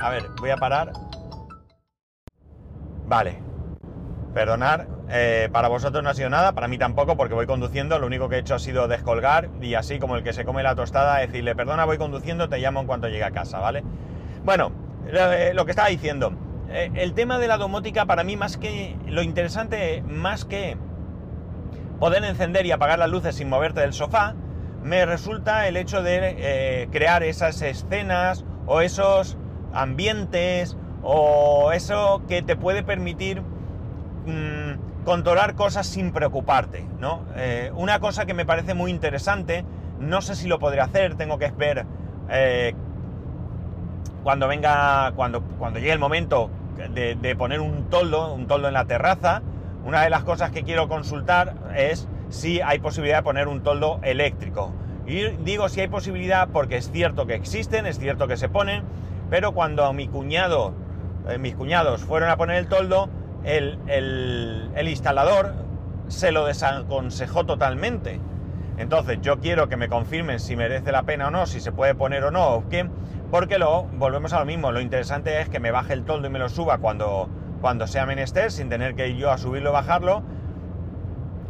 A 0.00 0.08
ver, 0.08 0.28
voy 0.40 0.50
a 0.50 0.56
parar 0.56 0.92
Vale. 3.06 3.38
Perdonar, 4.32 4.88
eh, 5.10 5.48
para 5.52 5.68
vosotros 5.68 6.02
no 6.02 6.10
ha 6.10 6.14
sido 6.14 6.30
nada, 6.30 6.52
para 6.52 6.66
mí 6.66 6.78
tampoco, 6.78 7.16
porque 7.16 7.34
voy 7.34 7.46
conduciendo, 7.46 7.98
lo 7.98 8.06
único 8.06 8.28
que 8.28 8.36
he 8.36 8.38
hecho 8.40 8.54
ha 8.54 8.58
sido 8.58 8.88
descolgar 8.88 9.48
y 9.60 9.74
así 9.74 9.98
como 9.98 10.16
el 10.16 10.24
que 10.24 10.32
se 10.32 10.44
come 10.44 10.62
la 10.62 10.74
tostada, 10.74 11.18
decirle, 11.18 11.54
perdona, 11.54 11.84
voy 11.84 11.98
conduciendo, 11.98 12.48
te 12.48 12.58
llamo 12.58 12.80
en 12.80 12.86
cuanto 12.86 13.08
llegue 13.08 13.24
a 13.24 13.30
casa, 13.30 13.60
¿vale? 13.60 13.84
Bueno, 14.44 14.72
eh, 15.06 15.52
lo 15.54 15.64
que 15.64 15.70
estaba 15.70 15.88
diciendo, 15.88 16.32
eh, 16.70 16.90
el 16.94 17.14
tema 17.14 17.38
de 17.38 17.46
la 17.46 17.58
domótica 17.58 18.06
para 18.06 18.24
mí 18.24 18.36
más 18.36 18.56
que, 18.56 18.96
lo 19.06 19.22
interesante, 19.22 20.02
más 20.02 20.44
que 20.44 20.76
poder 22.00 22.24
encender 22.24 22.66
y 22.66 22.72
apagar 22.72 22.98
las 22.98 23.10
luces 23.10 23.36
sin 23.36 23.48
moverte 23.48 23.80
del 23.80 23.92
sofá, 23.92 24.34
me 24.82 25.06
resulta 25.06 25.68
el 25.68 25.76
hecho 25.76 26.02
de 26.02 26.88
crear 26.90 27.22
esas 27.22 27.62
escenas 27.62 28.44
o 28.66 28.82
esos 28.82 29.38
ambientes 29.72 30.76
o 31.04 31.72
eso 31.72 32.22
que 32.26 32.42
te 32.42 32.56
puede 32.56 32.82
permitir 32.82 33.42
mm, 33.42 35.04
controlar 35.04 35.54
cosas 35.54 35.86
sin 35.86 36.12
preocuparte, 36.12 36.84
¿no? 36.98 37.22
Eh, 37.36 37.70
una 37.76 38.00
cosa 38.00 38.24
que 38.24 38.34
me 38.34 38.46
parece 38.46 38.74
muy 38.74 38.90
interesante, 38.90 39.64
no 40.00 40.22
sé 40.22 40.34
si 40.34 40.48
lo 40.48 40.58
podré 40.58 40.80
hacer, 40.80 41.14
tengo 41.14 41.38
que 41.38 41.50
ver 41.50 41.84
eh, 42.30 42.74
cuando 44.22 44.48
venga, 44.48 45.12
cuando, 45.14 45.42
cuando 45.42 45.78
llegue 45.78 45.92
el 45.92 45.98
momento 45.98 46.50
de, 46.94 47.14
de, 47.14 47.36
poner 47.36 47.60
un 47.60 47.90
toldo, 47.90 48.32
un 48.32 48.46
toldo 48.46 48.68
en 48.68 48.74
la 48.74 48.86
terraza, 48.86 49.42
una 49.84 50.02
de 50.02 50.10
las 50.10 50.24
cosas 50.24 50.50
que 50.50 50.64
quiero 50.64 50.88
consultar 50.88 51.54
es 51.76 52.08
si 52.30 52.62
hay 52.62 52.78
posibilidad 52.78 53.18
de 53.18 53.22
poner 53.22 53.48
un 53.48 53.62
toldo 53.62 54.00
eléctrico. 54.02 54.72
Y 55.06 55.28
digo 55.44 55.68
si 55.68 55.82
hay 55.82 55.88
posibilidad 55.88 56.48
porque 56.48 56.78
es 56.78 56.90
cierto 56.90 57.26
que 57.26 57.34
existen, 57.34 57.84
es 57.84 57.98
cierto 57.98 58.26
que 58.26 58.38
se 58.38 58.48
ponen, 58.48 58.82
pero 59.28 59.52
cuando 59.52 59.92
mi 59.92 60.08
cuñado 60.08 60.72
eh, 61.28 61.38
mis 61.38 61.54
cuñados 61.54 62.02
fueron 62.02 62.28
a 62.30 62.36
poner 62.36 62.56
el 62.56 62.68
toldo, 62.68 63.08
el, 63.44 64.70
instalador 64.86 65.54
se 66.08 66.32
lo 66.32 66.46
desaconsejó 66.46 67.44
totalmente. 67.46 68.20
Entonces 68.76 69.18
yo 69.22 69.38
quiero 69.38 69.68
que 69.68 69.76
me 69.76 69.88
confirmen 69.88 70.40
si 70.40 70.56
merece 70.56 70.90
la 70.92 71.04
pena 71.04 71.28
o 71.28 71.30
no, 71.30 71.46
si 71.46 71.60
se 71.60 71.72
puede 71.72 71.94
poner 71.94 72.24
o 72.24 72.30
no, 72.30 72.48
o 72.54 72.68
qué, 72.68 72.88
porque 73.30 73.58
lo 73.58 73.84
volvemos 73.84 74.32
a 74.32 74.40
lo 74.40 74.44
mismo. 74.44 74.72
Lo 74.72 74.80
interesante 74.80 75.40
es 75.40 75.48
que 75.48 75.60
me 75.60 75.70
baje 75.70 75.92
el 75.92 76.04
toldo 76.04 76.26
y 76.26 76.30
me 76.30 76.38
lo 76.38 76.48
suba 76.48 76.78
cuando, 76.78 77.28
cuando 77.60 77.86
sea 77.86 78.06
menester, 78.06 78.50
sin 78.50 78.68
tener 78.68 78.94
que 78.94 79.08
ir 79.08 79.16
yo 79.16 79.30
a 79.30 79.38
subirlo 79.38 79.70
o 79.70 79.72
bajarlo. 79.72 80.22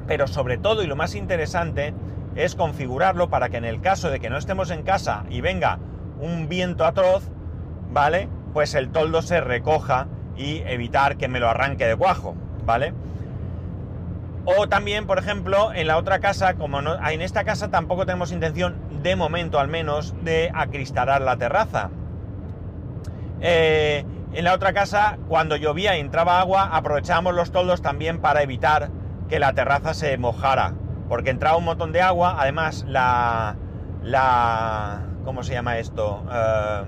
Pero 0.07 0.27
sobre 0.27 0.59
todo 0.59 0.83
y 0.83 0.87
lo 0.87 0.97
más 0.97 1.15
interesante 1.15 1.95
es 2.37 2.55
configurarlo 2.55 3.31
para 3.31 3.49
que 3.49 3.57
en 3.57 3.65
el 3.65 3.81
caso 3.81 4.11
de 4.11 4.21
que 4.21 4.29
no 4.29 4.37
estemos 4.37 4.71
en 4.71 4.83
casa 4.83 5.25
y 5.31 5.41
venga 5.41 5.79
un 6.21 6.49
viento 6.49 6.85
atroz, 6.85 7.31
¿vale? 7.91 8.29
Pues 8.55 8.75
el 8.75 8.91
toldo 8.91 9.21
se 9.21 9.41
recoja 9.41 10.07
y 10.37 10.63
evitar 10.67 11.17
que 11.17 11.29
me 11.29 11.41
lo 11.41 11.51
arranque 11.51 11.87
de 11.87 11.97
cuajo, 11.97 12.35
¿vale? 12.65 12.95
O 14.47 14.69
también, 14.69 15.07
por 15.07 15.19
ejemplo, 15.19 15.73
en 15.75 15.89
la 15.89 15.97
otra 15.97 16.21
casa, 16.21 16.55
como 16.55 16.81
no, 16.81 16.95
en 17.09 17.21
esta 17.21 17.45
casa 17.45 17.71
tampoco 17.71 18.07
tenemos 18.07 18.31
intención, 18.31 18.77
de 19.03 19.17
momento 19.17 19.59
al 19.59 19.69
menos, 19.69 20.15
de 20.23 20.51
acristalar 20.55 21.21
la 21.21 21.37
terraza. 21.37 21.91
Eh, 23.41 24.05
en 24.33 24.45
la 24.45 24.55
otra 24.55 24.73
casa, 24.73 25.19
cuando 25.29 25.57
llovía 25.57 25.97
y 25.97 26.01
entraba 26.01 26.41
agua, 26.41 26.71
aprovechábamos 26.73 27.35
los 27.35 27.51
toldos 27.51 27.83
también 27.83 28.21
para 28.21 28.43
evitar 28.43 28.91
que 29.29 29.39
la 29.39 29.53
terraza 29.53 29.95
se 29.95 30.17
mojara. 30.17 30.75
Porque 31.09 31.31
entraba 31.31 31.57
un 31.57 31.65
montón 31.65 31.93
de 31.93 32.03
agua, 32.03 32.37
además 32.39 32.85
la... 32.87 33.57
la 34.03 35.01
¿Cómo 35.25 35.43
se 35.43 35.55
llama 35.55 35.79
esto? 35.79 36.23
Eh, 36.31 36.83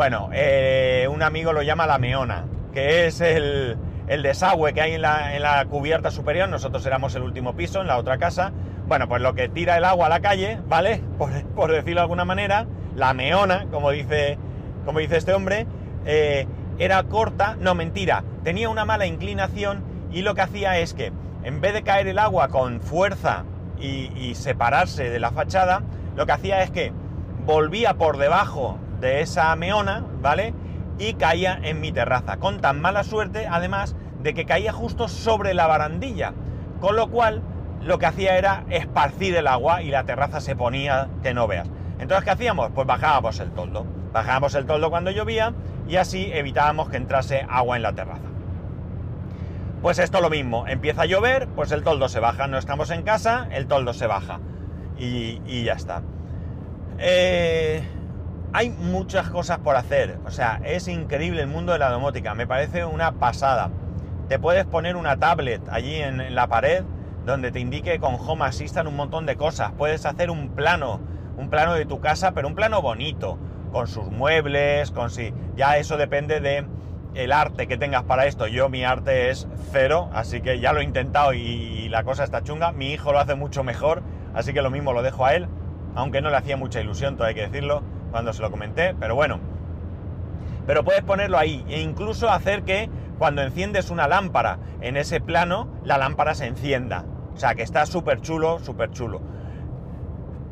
bueno, 0.00 0.30
eh, 0.32 1.06
un 1.12 1.22
amigo 1.22 1.52
lo 1.52 1.60
llama 1.60 1.86
la 1.86 1.98
meona, 1.98 2.46
que 2.72 3.06
es 3.06 3.20
el, 3.20 3.76
desagüe 4.08 4.72
que 4.72 4.80
hay 4.80 4.94
en 4.94 5.02
la, 5.02 5.66
cubierta 5.68 6.10
superior. 6.10 6.48
Nosotros 6.48 6.86
éramos 6.86 7.14
el 7.16 7.22
último 7.22 7.54
piso 7.54 7.82
en 7.82 7.86
la 7.86 7.98
otra 7.98 8.16
casa. 8.16 8.50
Bueno, 8.86 9.10
pues 9.10 9.20
lo 9.20 9.34
que 9.34 9.50
tira 9.50 9.76
el 9.76 9.84
agua 9.84 10.06
a 10.06 10.08
la 10.08 10.20
calle, 10.20 10.58
¿vale? 10.66 11.02
Por, 11.18 11.70
decirlo 11.70 11.96
de 11.96 12.00
alguna 12.00 12.24
manera, 12.24 12.66
la 12.96 13.12
meona, 13.12 13.66
como 13.70 13.90
dice, 13.90 14.38
como 14.86 15.00
dice 15.00 15.18
este 15.18 15.34
hombre, 15.34 15.66
eh, 16.06 16.46
era 16.78 17.02
corta, 17.02 17.58
no 17.60 17.74
mentira, 17.74 18.24
tenía 18.42 18.70
una 18.70 18.86
mala 18.86 19.04
inclinación 19.04 19.84
y 20.10 20.22
lo 20.22 20.34
que 20.34 20.40
hacía 20.40 20.78
es 20.78 20.94
que 20.94 21.12
en 21.44 21.60
vez 21.60 21.74
de 21.74 21.82
caer 21.82 22.08
el 22.08 22.18
agua 22.18 22.48
con 22.48 22.80
fuerza 22.80 23.44
y, 23.78 24.34
separarse 24.34 25.10
de 25.10 25.20
la 25.20 25.30
fachada, 25.30 25.82
lo 26.16 26.24
que 26.24 26.32
hacía 26.32 26.62
es 26.62 26.70
que 26.70 26.90
volvía 27.44 27.98
por 27.98 28.16
debajo 28.16 28.78
de 29.00 29.20
esa 29.20 29.54
meona, 29.56 30.04
¿vale? 30.20 30.54
Y 30.98 31.14
caía 31.14 31.58
en 31.62 31.80
mi 31.80 31.92
terraza, 31.92 32.36
con 32.36 32.60
tan 32.60 32.80
mala 32.80 33.04
suerte, 33.04 33.46
además, 33.46 33.96
de 34.22 34.34
que 34.34 34.44
caía 34.44 34.72
justo 34.72 35.08
sobre 35.08 35.54
la 35.54 35.66
barandilla, 35.66 36.34
con 36.80 36.96
lo 36.96 37.08
cual 37.08 37.42
lo 37.82 37.98
que 37.98 38.06
hacía 38.06 38.36
era 38.36 38.64
esparcir 38.68 39.34
el 39.34 39.46
agua 39.46 39.82
y 39.82 39.90
la 39.90 40.04
terraza 40.04 40.40
se 40.40 40.54
ponía 40.54 41.08
que 41.22 41.32
no 41.32 41.46
veas. 41.46 41.68
Entonces, 41.98 42.24
¿qué 42.24 42.30
hacíamos? 42.30 42.70
Pues 42.74 42.86
bajábamos 42.86 43.40
el 43.40 43.50
toldo. 43.52 43.86
Bajábamos 44.12 44.54
el 44.54 44.66
toldo 44.66 44.90
cuando 44.90 45.10
llovía 45.10 45.54
y 45.88 45.96
así 45.96 46.30
evitábamos 46.32 46.88
que 46.90 46.96
entrase 46.96 47.46
agua 47.48 47.76
en 47.76 47.82
la 47.82 47.92
terraza. 47.92 48.28
Pues 49.82 49.98
esto 49.98 50.20
lo 50.20 50.28
mismo, 50.28 50.66
empieza 50.66 51.02
a 51.02 51.06
llover, 51.06 51.48
pues 51.48 51.72
el 51.72 51.82
toldo 51.82 52.08
se 52.10 52.20
baja, 52.20 52.46
no 52.46 52.58
estamos 52.58 52.90
en 52.90 53.02
casa, 53.02 53.48
el 53.50 53.66
toldo 53.66 53.94
se 53.94 54.06
baja 54.06 54.38
y, 54.98 55.64
ya 55.64 55.72
está. 55.72 56.02
Eh, 56.98 57.82
hay 58.52 58.70
muchas 58.70 59.30
cosas 59.30 59.58
por 59.58 59.76
hacer, 59.76 60.18
o 60.26 60.30
sea, 60.30 60.60
es 60.64 60.88
increíble 60.88 61.42
el 61.42 61.46
mundo 61.46 61.72
de 61.72 61.78
la 61.78 61.90
domótica, 61.90 62.34
me 62.34 62.46
parece 62.46 62.84
una 62.84 63.12
pasada. 63.12 63.70
Te 64.28 64.38
puedes 64.38 64.64
poner 64.64 64.96
una 64.96 65.16
tablet 65.16 65.62
allí 65.70 65.96
en, 65.96 66.34
la 66.34 66.46
pared 66.48 66.84
donde 67.26 67.52
te 67.52 67.60
indique 67.60 67.98
con 68.00 68.14
Home 68.14 68.44
Assistant 68.44 68.88
un 68.88 68.96
montón 68.96 69.26
de 69.26 69.36
cosas, 69.36 69.72
puedes 69.76 70.04
hacer 70.06 70.30
un 70.30 70.50
plano, 70.50 71.00
un 71.36 71.48
plano 71.48 71.74
de 71.74 71.86
tu 71.86 72.00
casa, 72.00 72.32
pero 72.32 72.48
un 72.48 72.54
plano 72.54 72.82
bonito, 72.82 73.38
con 73.72 73.86
sus 73.86 74.10
muebles, 74.10 74.90
con 74.90 75.10
si... 75.10 75.32
Ya 75.56 75.76
eso 75.76 75.96
depende 75.96 76.40
de 76.40 76.66
el 77.14 77.32
arte 77.32 77.66
que 77.66 77.76
tengas 77.76 78.04
para 78.04 78.26
esto. 78.26 78.46
Yo 78.46 78.68
mi 78.68 78.84
arte 78.84 79.30
es 79.30 79.46
cero, 79.70 80.10
así 80.12 80.40
que 80.40 80.58
ya 80.58 80.72
lo 80.72 80.80
he 80.80 80.84
intentado 80.84 81.34
y 81.34 81.88
la 81.88 82.02
cosa 82.02 82.24
está 82.24 82.42
chunga. 82.42 82.72
Mi 82.72 82.92
hijo 82.92 83.12
lo 83.12 83.20
hace 83.20 83.34
mucho 83.34 83.62
mejor, 83.62 84.02
así 84.34 84.52
que 84.52 84.62
lo 84.62 84.70
mismo 84.70 84.92
lo 84.92 85.02
dejo 85.02 85.24
a 85.24 85.34
él, 85.34 85.46
aunque 85.94 86.20
no 86.20 86.30
le 86.30 86.36
hacía 86.36 86.56
mucha 86.56 86.80
ilusión, 86.80 87.16
todo 87.16 87.26
hay 87.26 87.34
que 87.34 87.42
decirlo, 87.42 87.82
cuando 88.10 88.32
se 88.32 88.42
lo 88.42 88.50
comenté, 88.50 88.94
pero 88.98 89.14
bueno. 89.14 89.40
Pero 90.66 90.84
puedes 90.84 91.02
ponerlo 91.02 91.38
ahí 91.38 91.64
e 91.68 91.80
incluso 91.80 92.30
hacer 92.30 92.62
que 92.62 92.90
cuando 93.18 93.42
enciendes 93.42 93.90
una 93.90 94.08
lámpara 94.08 94.58
en 94.80 94.96
ese 94.96 95.20
plano, 95.20 95.68
la 95.84 95.98
lámpara 95.98 96.34
se 96.34 96.46
encienda. 96.46 97.04
O 97.34 97.36
sea, 97.36 97.54
que 97.54 97.62
está 97.62 97.86
súper 97.86 98.20
chulo, 98.20 98.58
súper 98.58 98.90
chulo. 98.90 99.20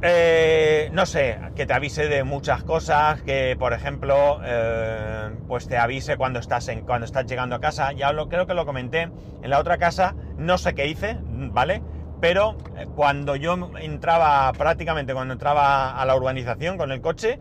Eh, 0.00 0.90
no 0.92 1.06
sé, 1.06 1.40
que 1.56 1.66
te 1.66 1.72
avise 1.72 2.06
de 2.06 2.22
muchas 2.22 2.62
cosas, 2.62 3.20
que 3.22 3.56
por 3.58 3.72
ejemplo, 3.72 4.40
eh, 4.44 5.30
pues 5.48 5.66
te 5.66 5.76
avise 5.76 6.16
cuando 6.16 6.38
estás, 6.38 6.68
en, 6.68 6.82
cuando 6.82 7.04
estás 7.04 7.26
llegando 7.26 7.56
a 7.56 7.60
casa. 7.60 7.92
Ya 7.92 8.12
lo, 8.12 8.28
creo 8.28 8.46
que 8.46 8.54
lo 8.54 8.64
comenté 8.64 9.02
en 9.42 9.50
la 9.50 9.58
otra 9.58 9.78
casa, 9.78 10.14
no 10.36 10.56
sé 10.56 10.74
qué 10.74 10.86
hice, 10.86 11.18
¿vale? 11.22 11.82
Pero 12.20 12.56
eh, 12.76 12.86
cuando 12.94 13.36
yo 13.36 13.56
entraba, 13.80 14.52
prácticamente 14.52 15.14
cuando 15.14 15.34
entraba 15.34 16.00
a 16.00 16.04
la 16.04 16.16
urbanización 16.16 16.76
con 16.76 16.92
el 16.92 17.00
coche, 17.00 17.38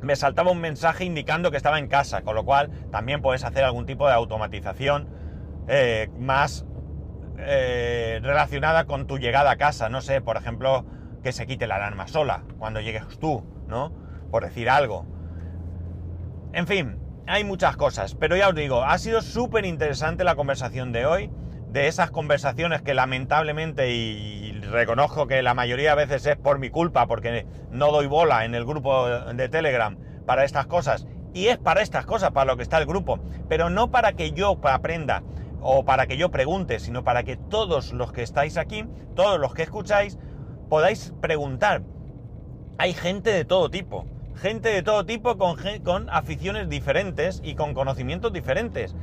me 0.00 0.16
saltaba 0.16 0.50
un 0.50 0.60
mensaje 0.60 1.04
indicando 1.04 1.50
que 1.50 1.56
estaba 1.56 1.78
en 1.78 1.88
casa, 1.88 2.22
con 2.22 2.34
lo 2.34 2.44
cual 2.44 2.70
también 2.90 3.22
puedes 3.22 3.44
hacer 3.44 3.64
algún 3.64 3.86
tipo 3.86 4.06
de 4.06 4.14
automatización 4.14 5.08
más 6.18 6.64
relacionada 7.36 8.86
con 8.86 9.06
tu 9.06 9.18
llegada 9.18 9.50
a 9.50 9.56
casa. 9.56 9.88
No 9.88 10.00
sé, 10.00 10.20
por 10.20 10.36
ejemplo, 10.36 10.84
que 11.22 11.32
se 11.32 11.46
quite 11.46 11.66
la 11.66 11.76
alarma 11.76 12.08
sola 12.08 12.44
cuando 12.58 12.80
llegues 12.80 13.06
tú, 13.18 13.44
¿no? 13.68 13.92
Por 14.30 14.44
decir 14.44 14.70
algo. 14.70 15.06
En 16.52 16.66
fin, 16.66 16.98
hay 17.26 17.44
muchas 17.44 17.76
cosas, 17.76 18.14
pero 18.14 18.36
ya 18.36 18.48
os 18.48 18.54
digo, 18.54 18.82
ha 18.82 18.96
sido 18.98 19.22
súper 19.22 19.64
interesante 19.64 20.24
la 20.24 20.34
conversación 20.34 20.92
de 20.92 21.06
hoy, 21.06 21.30
de 21.72 21.86
esas 21.86 22.10
conversaciones 22.10 22.82
que 22.82 22.94
lamentablemente, 22.94 23.90
y 23.90 24.52
reconozco 24.60 25.26
que 25.26 25.42
la 25.42 25.54
mayoría 25.54 25.90
de 25.90 26.06
veces 26.06 26.26
es 26.26 26.36
por 26.36 26.58
mi 26.58 26.70
culpa, 26.70 27.06
porque 27.06 27.46
no 27.70 27.92
doy 27.92 28.06
bola 28.06 28.44
en 28.44 28.54
el 28.54 28.64
grupo 28.64 29.08
de 29.08 29.48
Telegram 29.48 29.96
para 30.26 30.44
estas 30.44 30.66
cosas, 30.66 31.06
y 31.32 31.46
es 31.46 31.58
para 31.58 31.82
estas 31.82 32.06
cosas 32.06 32.32
para 32.32 32.52
lo 32.52 32.56
que 32.56 32.62
está 32.62 32.78
el 32.78 32.86
grupo, 32.86 33.20
pero 33.48 33.70
no 33.70 33.90
para 33.90 34.12
que 34.14 34.32
yo 34.32 34.58
aprenda 34.64 35.22
o 35.60 35.84
para 35.84 36.06
que 36.06 36.16
yo 36.16 36.30
pregunte, 36.30 36.80
sino 36.80 37.04
para 37.04 37.22
que 37.22 37.36
todos 37.36 37.92
los 37.92 38.12
que 38.12 38.22
estáis 38.22 38.56
aquí, 38.56 38.84
todos 39.14 39.38
los 39.38 39.54
que 39.54 39.62
escucháis, 39.62 40.18
podáis 40.68 41.12
preguntar. 41.20 41.82
Hay 42.78 42.94
gente 42.94 43.30
de 43.30 43.44
todo 43.44 43.70
tipo, 43.70 44.06
gente 44.36 44.70
de 44.70 44.82
todo 44.82 45.04
tipo 45.04 45.36
con, 45.36 45.56
con 45.84 46.08
aficiones 46.10 46.68
diferentes 46.68 47.40
y 47.44 47.54
con 47.54 47.74
conocimientos 47.74 48.32
diferentes. 48.32 48.96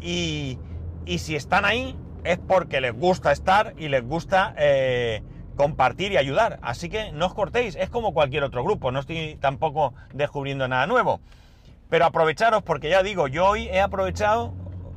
Y, 0.00 0.58
y, 1.04 1.18
si 1.18 1.36
están 1.36 1.64
ahí 1.64 1.96
es 2.24 2.38
porque 2.38 2.80
les 2.80 2.92
gusta 2.92 3.32
estar 3.32 3.74
y 3.76 3.88
les 3.88 4.04
gusta 4.06 4.54
eh, 4.58 5.22
compartir 5.56 6.12
y 6.12 6.16
ayudar. 6.16 6.58
Así 6.62 6.88
que 6.88 7.12
no 7.12 7.26
os 7.26 7.34
cortéis, 7.34 7.76
es 7.76 7.90
como 7.90 8.12
cualquier 8.14 8.44
otro 8.44 8.62
grupo, 8.64 8.92
no 8.92 9.00
estoy 9.00 9.36
tampoco 9.40 9.94
descubriendo 10.12 10.68
nada 10.68 10.86
nuevo. 10.86 11.20
Pero 11.88 12.04
aprovecharos 12.04 12.62
porque 12.62 12.90
ya 12.90 13.02
digo, 13.02 13.28
yo 13.28 13.46
hoy 13.46 13.68
he 13.68 13.80
aprovechado, 13.80 14.52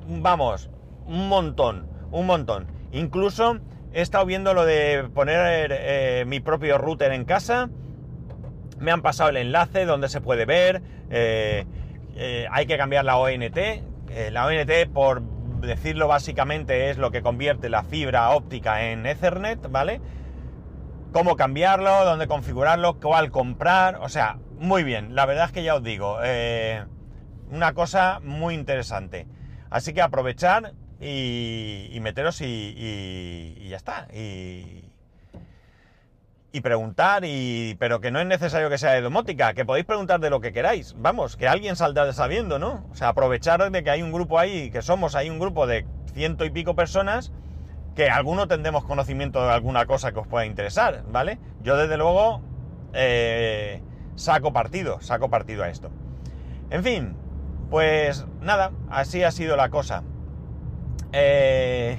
vamos, 0.08 0.70
un 1.06 1.30
montón, 1.30 1.88
un 2.12 2.26
montón. 2.26 2.68
Incluso 2.92 3.62
He 3.94 4.02
estado 4.02 4.26
viendo 4.26 4.54
lo 4.54 4.66
de 4.66 5.10
poner 5.14 5.72
eh, 5.74 6.24
mi 6.26 6.40
propio 6.40 6.78
router 6.78 7.12
en 7.12 7.26
casa. 7.26 7.70
Me 8.80 8.92
han 8.92 9.02
pasado 9.02 9.30
el 9.30 9.38
enlace 9.38 9.86
donde 9.86 10.08
se 10.08 10.22
puede 10.22 10.46
ver. 10.46 10.82
Eh, 11.10 11.66
hay 12.50 12.66
que 12.68 12.78
cambiar 12.78 13.04
la 13.04 13.18
ONT. 13.18 13.58
la 14.32 14.46
ONT, 14.46 14.90
por 14.94 15.22
decirlo 15.62 16.08
básicamente, 16.08 16.89
es 16.89 16.97
lo 16.97 17.12
que 17.12 17.21
convierte 17.21 17.69
la 17.69 17.84
fibra 17.84 18.30
óptica 18.32 18.84
en 18.91 19.06
Ethernet, 19.06 19.69
¿vale? 19.69 20.02
Cómo 21.12 21.36
cambiarlo, 21.36 22.06
dónde 22.06 22.28
configurarlo, 22.28 23.00
cuál 23.00 23.32
comprar. 23.32 23.97
O 24.02 24.10
sea, 24.10 24.38
muy 24.58 24.84
bien. 24.84 25.15
La 25.15 25.26
verdad 25.26 25.45
es 25.45 25.52
que 25.52 25.63
ya 25.63 25.76
os 25.76 25.84
digo, 25.84 26.17
una 27.50 27.74
cosa 27.74 28.19
muy 28.24 28.54
interesante. 28.56 29.28
Así 29.69 29.93
que 29.93 30.02
aprovechar 30.02 30.74
y, 31.00 31.97
meteros 32.02 32.41
y, 32.41 33.67
ya 33.69 33.78
está. 33.78 34.08
Y 36.54 36.62
preguntar, 36.62 37.24
y, 37.26 37.76
pero 37.80 38.02
que 38.02 38.12
no 38.12 38.20
es 38.20 38.26
necesario 38.26 38.70
que 38.70 38.78
sea 38.78 38.92
de 38.92 39.02
domótica, 39.02 39.54
que 39.54 39.66
podéis 39.66 39.86
preguntar 39.86 40.20
de 40.20 40.30
lo 40.30 40.42
que 40.42 40.52
queráis. 40.52 40.96
Vamos, 40.98 41.38
que 41.38 41.48
alguien 41.48 41.76
saldrá 41.76 42.12
sabiendo, 42.12 42.60
¿no? 42.60 42.86
O 42.92 42.96
sea, 42.96 43.10
aprovechar 43.10 43.72
de 43.72 43.84
que 43.84 43.90
hay 43.90 44.02
un 44.02 44.12
grupo 44.12 44.38
ahí, 44.38 44.70
que 44.70 44.82
somos 44.82 45.16
ahí 45.16 45.30
un 45.30 45.40
grupo 45.40 45.66
de 45.66 45.86
ciento 46.14 46.44
y 46.44 46.50
pico 46.50 46.76
personas, 46.76 47.32
que 47.96 48.10
alguno 48.10 48.48
tendremos 48.48 48.84
conocimiento 48.84 49.44
de 49.44 49.52
alguna 49.52 49.86
cosa 49.86 50.12
que 50.12 50.20
os 50.20 50.28
pueda 50.28 50.46
interesar, 50.46 51.04
¿vale? 51.10 51.40
Yo 51.62 51.78
desde 51.78 51.98
luego 51.98 52.42
eh, 52.94 53.82
saco 54.16 54.52
partido, 54.52 55.00
saco 55.02 55.30
partido 55.30 55.64
a 55.64 55.70
esto. 55.70 55.90
En 56.70 56.84
fin, 56.84 57.16
pues 57.70 58.26
nada, 58.42 58.72
así 58.90 59.24
ha 59.24 59.32
sido 59.32 59.56
la 59.56 59.70
cosa. 59.70 60.04
Eh, 61.14 61.98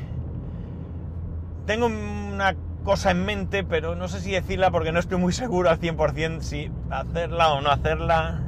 tengo 1.67 1.87
una 1.87 2.55
cosa 2.83 3.11
en 3.11 3.25
mente, 3.25 3.65
pero 3.65 3.95
no 3.95 4.09
sé 4.09 4.21
si 4.21 4.33
decirla 4.33 4.71
porque 4.71 4.93
no 4.93 4.99
estoy 4.99 5.19
muy 5.19 5.33
seguro 5.33 5.71
al 5.71 5.81
100% 5.81 6.41
si 6.41 6.71
hacerla 6.91 7.53
o 7.55 7.61
no 7.61 7.71
hacerla. 7.71 8.43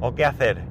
¿O 0.00 0.14
qué 0.14 0.24
hacer? 0.24 0.62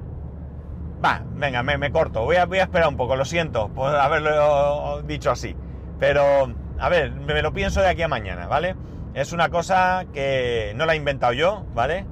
Va, 1.04 1.22
venga, 1.34 1.62
me, 1.62 1.92
corto. 1.92 2.24
Voy 2.24 2.36
a, 2.36 2.46
voy 2.46 2.58
a, 2.58 2.62
esperar 2.62 2.88
un 2.88 2.96
poco, 2.96 3.14
lo 3.14 3.24
siento 3.24 3.68
por 3.68 3.94
haberlo 3.94 5.02
dicho 5.02 5.30
así. 5.30 5.54
Pero, 6.00 6.52
a 6.78 6.88
ver, 6.88 7.12
me 7.12 7.42
lo 7.42 7.52
pienso 7.52 7.80
de 7.80 7.88
aquí 7.88 8.02
a 8.02 8.08
mañana, 8.08 8.46
¿vale? 8.46 8.74
Es 9.14 9.32
una 9.32 9.48
cosa 9.48 10.06
que 10.12 10.72
no 10.76 10.86
la 10.86 10.94
he 10.94 10.96
inventado 10.96 11.32
yo, 11.32 11.64
¿vale? 11.74 12.06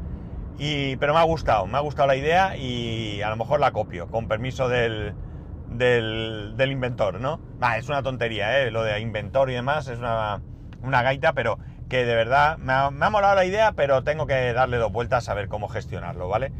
Y, 0.58 0.96
pero 0.96 1.14
me 1.14 1.20
ha 1.20 1.24
gustado, 1.24 1.66
me 1.66 1.76
ha 1.78 1.80
gustado 1.80 2.08
la 2.08 2.16
idea 2.16 2.56
y 2.56 3.20
a 3.22 3.30
lo 3.30 3.36
mejor 3.36 3.60
la 3.60 3.72
copio, 3.72 4.08
con 4.08 4.28
permiso 4.28 4.68
del, 4.68 5.14
del, 5.78 6.70
inventor, 6.70 7.20
¿no? 7.20 7.40
es 7.76 7.88
una 7.88 8.02
tontería, 8.02 8.60
¿eh? 8.60 8.70
Lo 8.70 8.82
de 8.82 9.00
inventor 9.00 9.50
y 9.50 9.54
demás 9.54 9.88
es 9.88 9.98
una, 9.98 10.40
gaita, 10.82 11.32
pero 11.32 11.58
que 11.88 12.04
de 12.04 12.14
verdad 12.14 12.58
me 12.58 12.72
ha, 12.72 12.90
molado 12.90 13.34
la 13.34 13.44
idea, 13.44 13.72
pero 13.72 14.02
tengo 14.02 14.26
que 14.26 14.52
darle 14.52 14.76
dos 14.78 14.92
vueltas 14.92 15.28
a 15.28 15.34
ver 15.34 15.48
cómo 15.48 15.68
gestionarlo, 15.68 16.28
¿vale? 16.28 16.52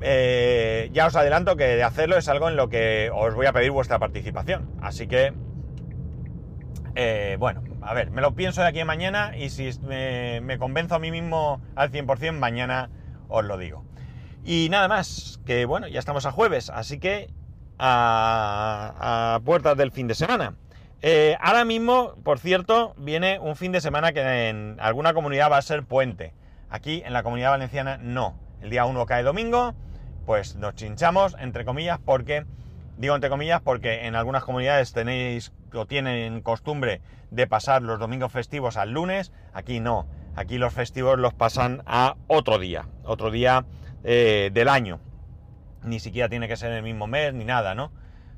Eh, 0.00 0.90
ya 0.92 1.06
os 1.06 1.16
adelanto 1.16 1.56
que 1.56 1.64
de 1.76 1.84
hacerlo 1.84 2.16
es 2.16 2.28
algo 2.28 2.48
en 2.48 2.56
lo 2.56 2.68
que 2.68 3.10
os 3.14 3.34
voy 3.34 3.46
a 3.46 3.52
pedir 3.52 3.70
vuestra 3.70 3.98
participación. 3.98 4.68
Así 4.80 5.06
que, 5.06 5.32
eh, 6.94 7.36
bueno, 7.38 7.62
a 7.82 7.94
ver, 7.94 8.10
me 8.10 8.20
lo 8.20 8.34
pienso 8.34 8.62
de 8.62 8.68
aquí 8.68 8.80
a 8.80 8.84
mañana 8.84 9.36
y 9.36 9.50
si 9.50 9.70
me, 9.82 10.40
me 10.40 10.58
convenzo 10.58 10.96
a 10.96 10.98
mí 10.98 11.10
mismo 11.10 11.60
al 11.76 11.90
100%, 11.90 12.32
mañana 12.32 12.90
os 13.28 13.44
lo 13.44 13.58
digo. 13.58 13.84
Y 14.44 14.68
nada 14.70 14.88
más, 14.88 15.40
que 15.46 15.66
bueno, 15.66 15.86
ya 15.86 16.00
estamos 16.00 16.26
a 16.26 16.32
jueves, 16.32 16.68
así 16.70 16.98
que 16.98 17.30
a, 17.78 19.40
puertas 19.44 19.76
del 19.76 19.90
fin 19.92 20.08
de 20.08 20.14
semana. 20.14 20.54
Eh, 21.00 21.36
ahora 21.40 21.64
mismo, 21.64 22.14
por 22.22 22.38
cierto, 22.38 22.94
viene 22.96 23.38
un 23.40 23.56
fin 23.56 23.72
de 23.72 23.80
semana 23.80 24.12
que 24.12 24.48
en 24.48 24.76
alguna 24.80 25.14
comunidad 25.14 25.50
va 25.50 25.58
a 25.58 25.62
ser 25.62 25.82
puente. 25.82 26.32
Aquí 26.70 27.02
en 27.04 27.12
la 27.12 27.22
comunidad 27.22 27.50
valenciana 27.50 27.98
no. 27.98 28.38
El 28.60 28.70
día 28.70 28.84
1 28.84 29.06
cae 29.06 29.22
domingo 29.24 29.74
pues 30.24 30.56
nos 30.56 30.74
chinchamos, 30.74 31.36
entre 31.40 31.64
comillas, 31.64 31.98
porque, 32.04 32.44
digo 32.96 33.14
entre 33.14 33.30
comillas, 33.30 33.60
porque 33.60 34.06
en 34.06 34.14
algunas 34.14 34.44
comunidades 34.44 34.92
tenéis 34.92 35.52
o 35.72 35.86
tienen 35.86 36.42
costumbre 36.42 37.00
de 37.30 37.46
pasar 37.46 37.82
los 37.82 37.98
domingos 37.98 38.32
festivos 38.32 38.76
al 38.76 38.90
lunes, 38.90 39.32
aquí 39.52 39.80
no, 39.80 40.06
aquí 40.36 40.58
los 40.58 40.72
festivos 40.72 41.18
los 41.18 41.34
pasan 41.34 41.82
a 41.86 42.16
otro 42.28 42.58
día, 42.58 42.86
otro 43.04 43.30
día 43.30 43.64
eh, 44.04 44.50
del 44.52 44.68
año. 44.68 45.00
Ni 45.84 46.00
siquiera 46.00 46.28
tiene 46.28 46.48
que 46.48 46.56
ser 46.56 46.72
el 46.72 46.82
mismo 46.82 47.06
mes 47.06 47.34
ni 47.34 47.44
nada, 47.44 47.74
¿no? 47.74 47.92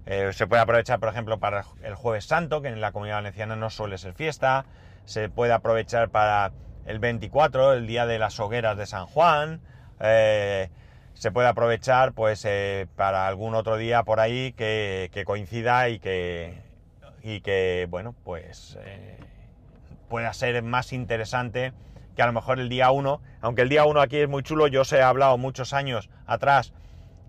Eh, 0.07 0.30
se 0.33 0.46
puede 0.46 0.62
aprovechar, 0.62 1.00
por 1.00 1.09
ejemplo, 1.09 1.38
para 1.38 1.64
el 1.83 1.94
jueves 1.94 2.26
santo, 2.26 2.61
que 2.62 2.68
en 2.68 2.80
la 2.80 2.92
comunidad 2.92 3.16
valenciana 3.16 3.57
no 3.57 3.70
suele 3.70 3.98
ser 3.98 4.14
fiesta. 4.14 4.66
Se 5.04 5.28
puede 5.28 5.52
aprovechar 5.52 6.11
para 6.11 6.52
el 6.87 6.98
24, 6.98 7.74
el 7.74 7.87
día 7.87 8.07
de 8.07 8.18
las 8.18 8.38
hogueras 8.40 8.76
de 8.76 8.87
San 8.87 9.07
Juan. 9.07 9.61
Eh, 10.00 10.70
se 11.14 11.30
puede 11.30 11.48
aprovechar 11.48 12.12
pues 12.12 12.44
eh, 12.44 12.87
para 12.96 13.26
algún 13.26 13.54
otro 13.54 13.76
día 13.76 14.02
por 14.02 14.20
ahí 14.20 14.52
que, 14.52 15.22
coincida 15.24 15.88
y 15.88 16.00
que, 16.00 16.61
y 17.22 17.40
que 17.40 17.87
bueno, 17.88 18.14
pues 18.24 18.76
pueda 20.09 20.33
ser 20.33 20.62
más 20.62 20.92
interesante 20.92 21.72
que 22.14 22.22
a 22.22 22.26
lo 22.26 22.33
mejor 22.33 22.61
el 22.61 22.68
día 22.68 22.90
1, 22.90 23.20
aunque 23.40 23.62
el 23.62 23.68
día 23.68 23.85
1 23.85 24.00
aquí 24.00 24.18
es 24.18 24.28
muy 24.28 24.42
chulo, 24.42 24.68
yo 24.68 24.83
os 24.83 24.92
he 24.92 25.02
hablado 25.02 25.37
muchos 25.38 25.72
años 25.72 26.09
atrás, 26.26 26.72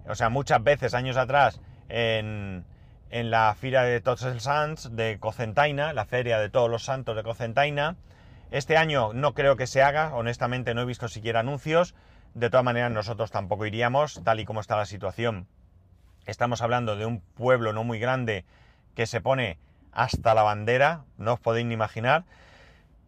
o 0.08 0.16
sea, 0.16 0.30
muchas 0.30 0.64
veces 0.64 0.94
años 0.94 1.18
atrás, 1.18 1.60
en, 1.90 2.66
la 3.10 3.56
Fira 3.56 3.84
de 3.84 4.02
Tots 4.02 4.26
els 4.28 4.44
Sants 4.44 4.90
de 4.96 5.20
Cocentaina, 5.20 5.94
la 5.94 6.06
Feria 6.06 6.40
de 6.40 6.50
Todos 6.50 6.70
los 6.70 6.84
Santos 6.84 7.16
de 7.16 7.24
Cocentaina. 7.24 7.96
Este 8.52 8.78
año 8.78 9.14
no 9.14 9.34
creo 9.34 9.56
que 9.56 9.68
se 9.68 9.82
haga, 9.82 10.14
honestamente 10.14 10.74
no 10.74 10.82
he 10.82 10.86
visto 10.86 11.08
siquiera 11.08 11.40
anuncios. 11.40 11.96
De 12.34 12.50
todas 12.50 12.66
maneras, 12.66 12.92
nosotros 12.92 13.32
tampoco 13.32 13.66
iríamos, 13.66 14.22
tal 14.24 14.42
y 14.42 14.46
como 14.46 14.60
está 14.60 14.76
la 14.76 14.86
situación. 14.86 15.48
Estamos 16.26 16.62
hablando 16.62 16.98
de 16.98 17.06
un 17.06 17.22
pueblo 17.22 17.72
no 17.72 17.84
muy 17.84 18.00
grande 18.00 18.44
que 18.96 19.06
se 19.08 19.22
pone 19.22 19.60
hasta 19.94 20.34
la 20.34 20.44
bandera, 20.44 21.06
no 21.18 21.34
os 21.34 21.40
podéis 21.40 21.66
ni 21.68 21.74
imaginar, 21.74 22.26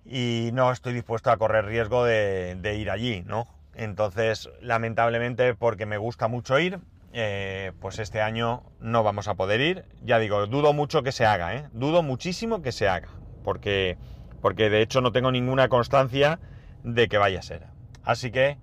y 0.05 0.51
no 0.53 0.71
estoy 0.71 0.93
dispuesto 0.93 1.31
a 1.31 1.37
correr 1.37 1.65
riesgo 1.65 2.05
de, 2.05 2.55
de 2.55 2.75
ir 2.75 2.89
allí, 2.89 3.23
¿no? 3.25 3.45
Entonces, 3.77 4.49
lamentablemente, 4.59 5.53
porque 5.53 5.85
me 5.85 5.99
gusta 5.99 6.27
mucho 6.27 6.57
ir, 6.57 6.79
eh, 7.13 7.73
pues 7.79 7.99
este 7.99 8.21
año 8.21 8.63
no 8.79 9.03
vamos 9.03 9.27
a 9.27 9.35
poder 9.35 9.61
ir. 9.61 9.85
Ya 10.01 10.17
digo, 10.17 10.47
dudo 10.47 10.73
mucho 10.73 11.03
que 11.03 11.11
se 11.11 11.27
haga, 11.27 11.53
¿eh? 11.53 11.69
Dudo 11.73 12.01
muchísimo 12.01 12.63
que 12.63 12.71
se 12.71 12.87
haga, 12.89 13.09
porque, 13.43 13.99
porque 14.41 14.71
de 14.71 14.81
hecho 14.81 14.99
no 15.01 15.11
tengo 15.11 15.31
ninguna 15.31 15.69
constancia 15.69 16.39
de 16.83 17.07
que 17.07 17.19
vaya 17.19 17.37
a 17.37 17.43
ser. 17.43 17.67
Así 18.03 18.31
que 18.31 18.57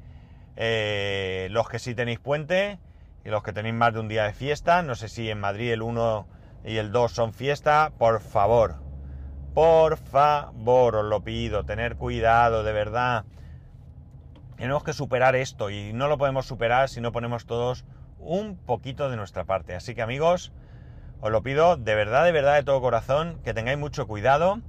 eh, 0.56 1.46
los 1.52 1.68
que 1.68 1.78
sí 1.78 1.94
tenéis 1.94 2.18
puente 2.18 2.80
y 3.24 3.28
los 3.28 3.44
que 3.44 3.52
tenéis 3.52 3.76
más 3.76 3.94
de 3.94 4.00
un 4.00 4.08
día 4.08 4.24
de 4.24 4.32
fiesta, 4.32 4.82
no 4.82 4.96
sé 4.96 5.08
si 5.08 5.30
en 5.30 5.38
Madrid 5.38 5.70
el 5.72 5.82
1 5.82 6.26
y 6.64 6.78
el 6.78 6.90
2 6.90 7.12
son 7.12 7.32
fiesta, 7.32 7.92
por 7.98 8.20
favor, 8.20 8.78
por 9.54 9.96
favor, 9.96 10.96
os 10.96 11.04
lo 11.04 11.20
pido, 11.20 11.62
tener 11.62 11.94
cuidado, 11.94 12.64
de 12.64 12.72
verdad. 12.72 13.24
Tenemos 14.56 14.84
que 14.84 14.92
superar 14.92 15.36
esto 15.36 15.70
y 15.70 15.92
no 15.92 16.08
lo 16.08 16.18
podemos 16.18 16.46
superar 16.46 16.88
si 16.88 17.00
no 17.00 17.12
ponemos 17.12 17.46
todos 17.46 17.84
un 18.18 18.56
poquito 18.56 19.10
de 19.10 19.16
nuestra 19.16 19.44
parte. 19.44 19.74
Así 19.74 19.94
que 19.94 20.02
amigos, 20.02 20.52
os 21.20 21.30
lo 21.30 21.42
pido 21.42 21.76
de 21.76 21.94
verdad, 21.94 22.24
de 22.24 22.32
verdad, 22.32 22.54
de 22.54 22.62
todo 22.62 22.80
corazón, 22.80 23.40
que 23.44 23.54
tengáis 23.54 23.78
mucho 23.78 24.06
cuidado. 24.06 24.60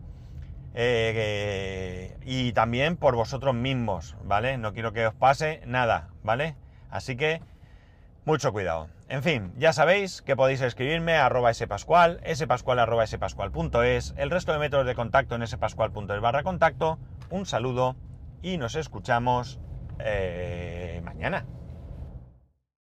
Eh, 0.78 2.18
y 2.26 2.52
también 2.52 2.98
por 2.98 3.16
vosotros 3.16 3.56
mismos, 3.56 4.18
¿vale? 4.24 4.58
No 4.58 4.74
quiero 4.74 4.92
que 4.92 5.08
os 5.08 5.14
pase 5.14 5.62
nada, 5.66 6.10
¿vale? 6.22 6.58
Así 6.90 7.16
que 7.16 7.42
mucho 8.26 8.52
cuidado. 8.52 8.90
En 9.08 9.22
fin, 9.22 9.54
ya 9.58 9.72
sabéis 9.72 10.22
que 10.22 10.36
podéis 10.36 10.62
escribirme 10.62 11.16
a 11.16 11.28
arroba 11.28 11.54
spascual, 11.54 12.20
spascual 12.34 12.80
el 12.80 14.30
resto 14.32 14.52
de 14.52 14.60
métodos 14.60 14.86
de 14.86 14.96
contacto 14.96 15.36
en 15.36 15.48
spascual.es 15.48 16.22
barra 16.22 16.44
contacto. 16.44 16.98
Un 17.30 17.46
saludo 17.46 17.96
y 18.42 18.58
nos 18.58 18.76
escuchamos 18.76 19.60
eh, 20.00 21.02
mañana. 21.04 21.48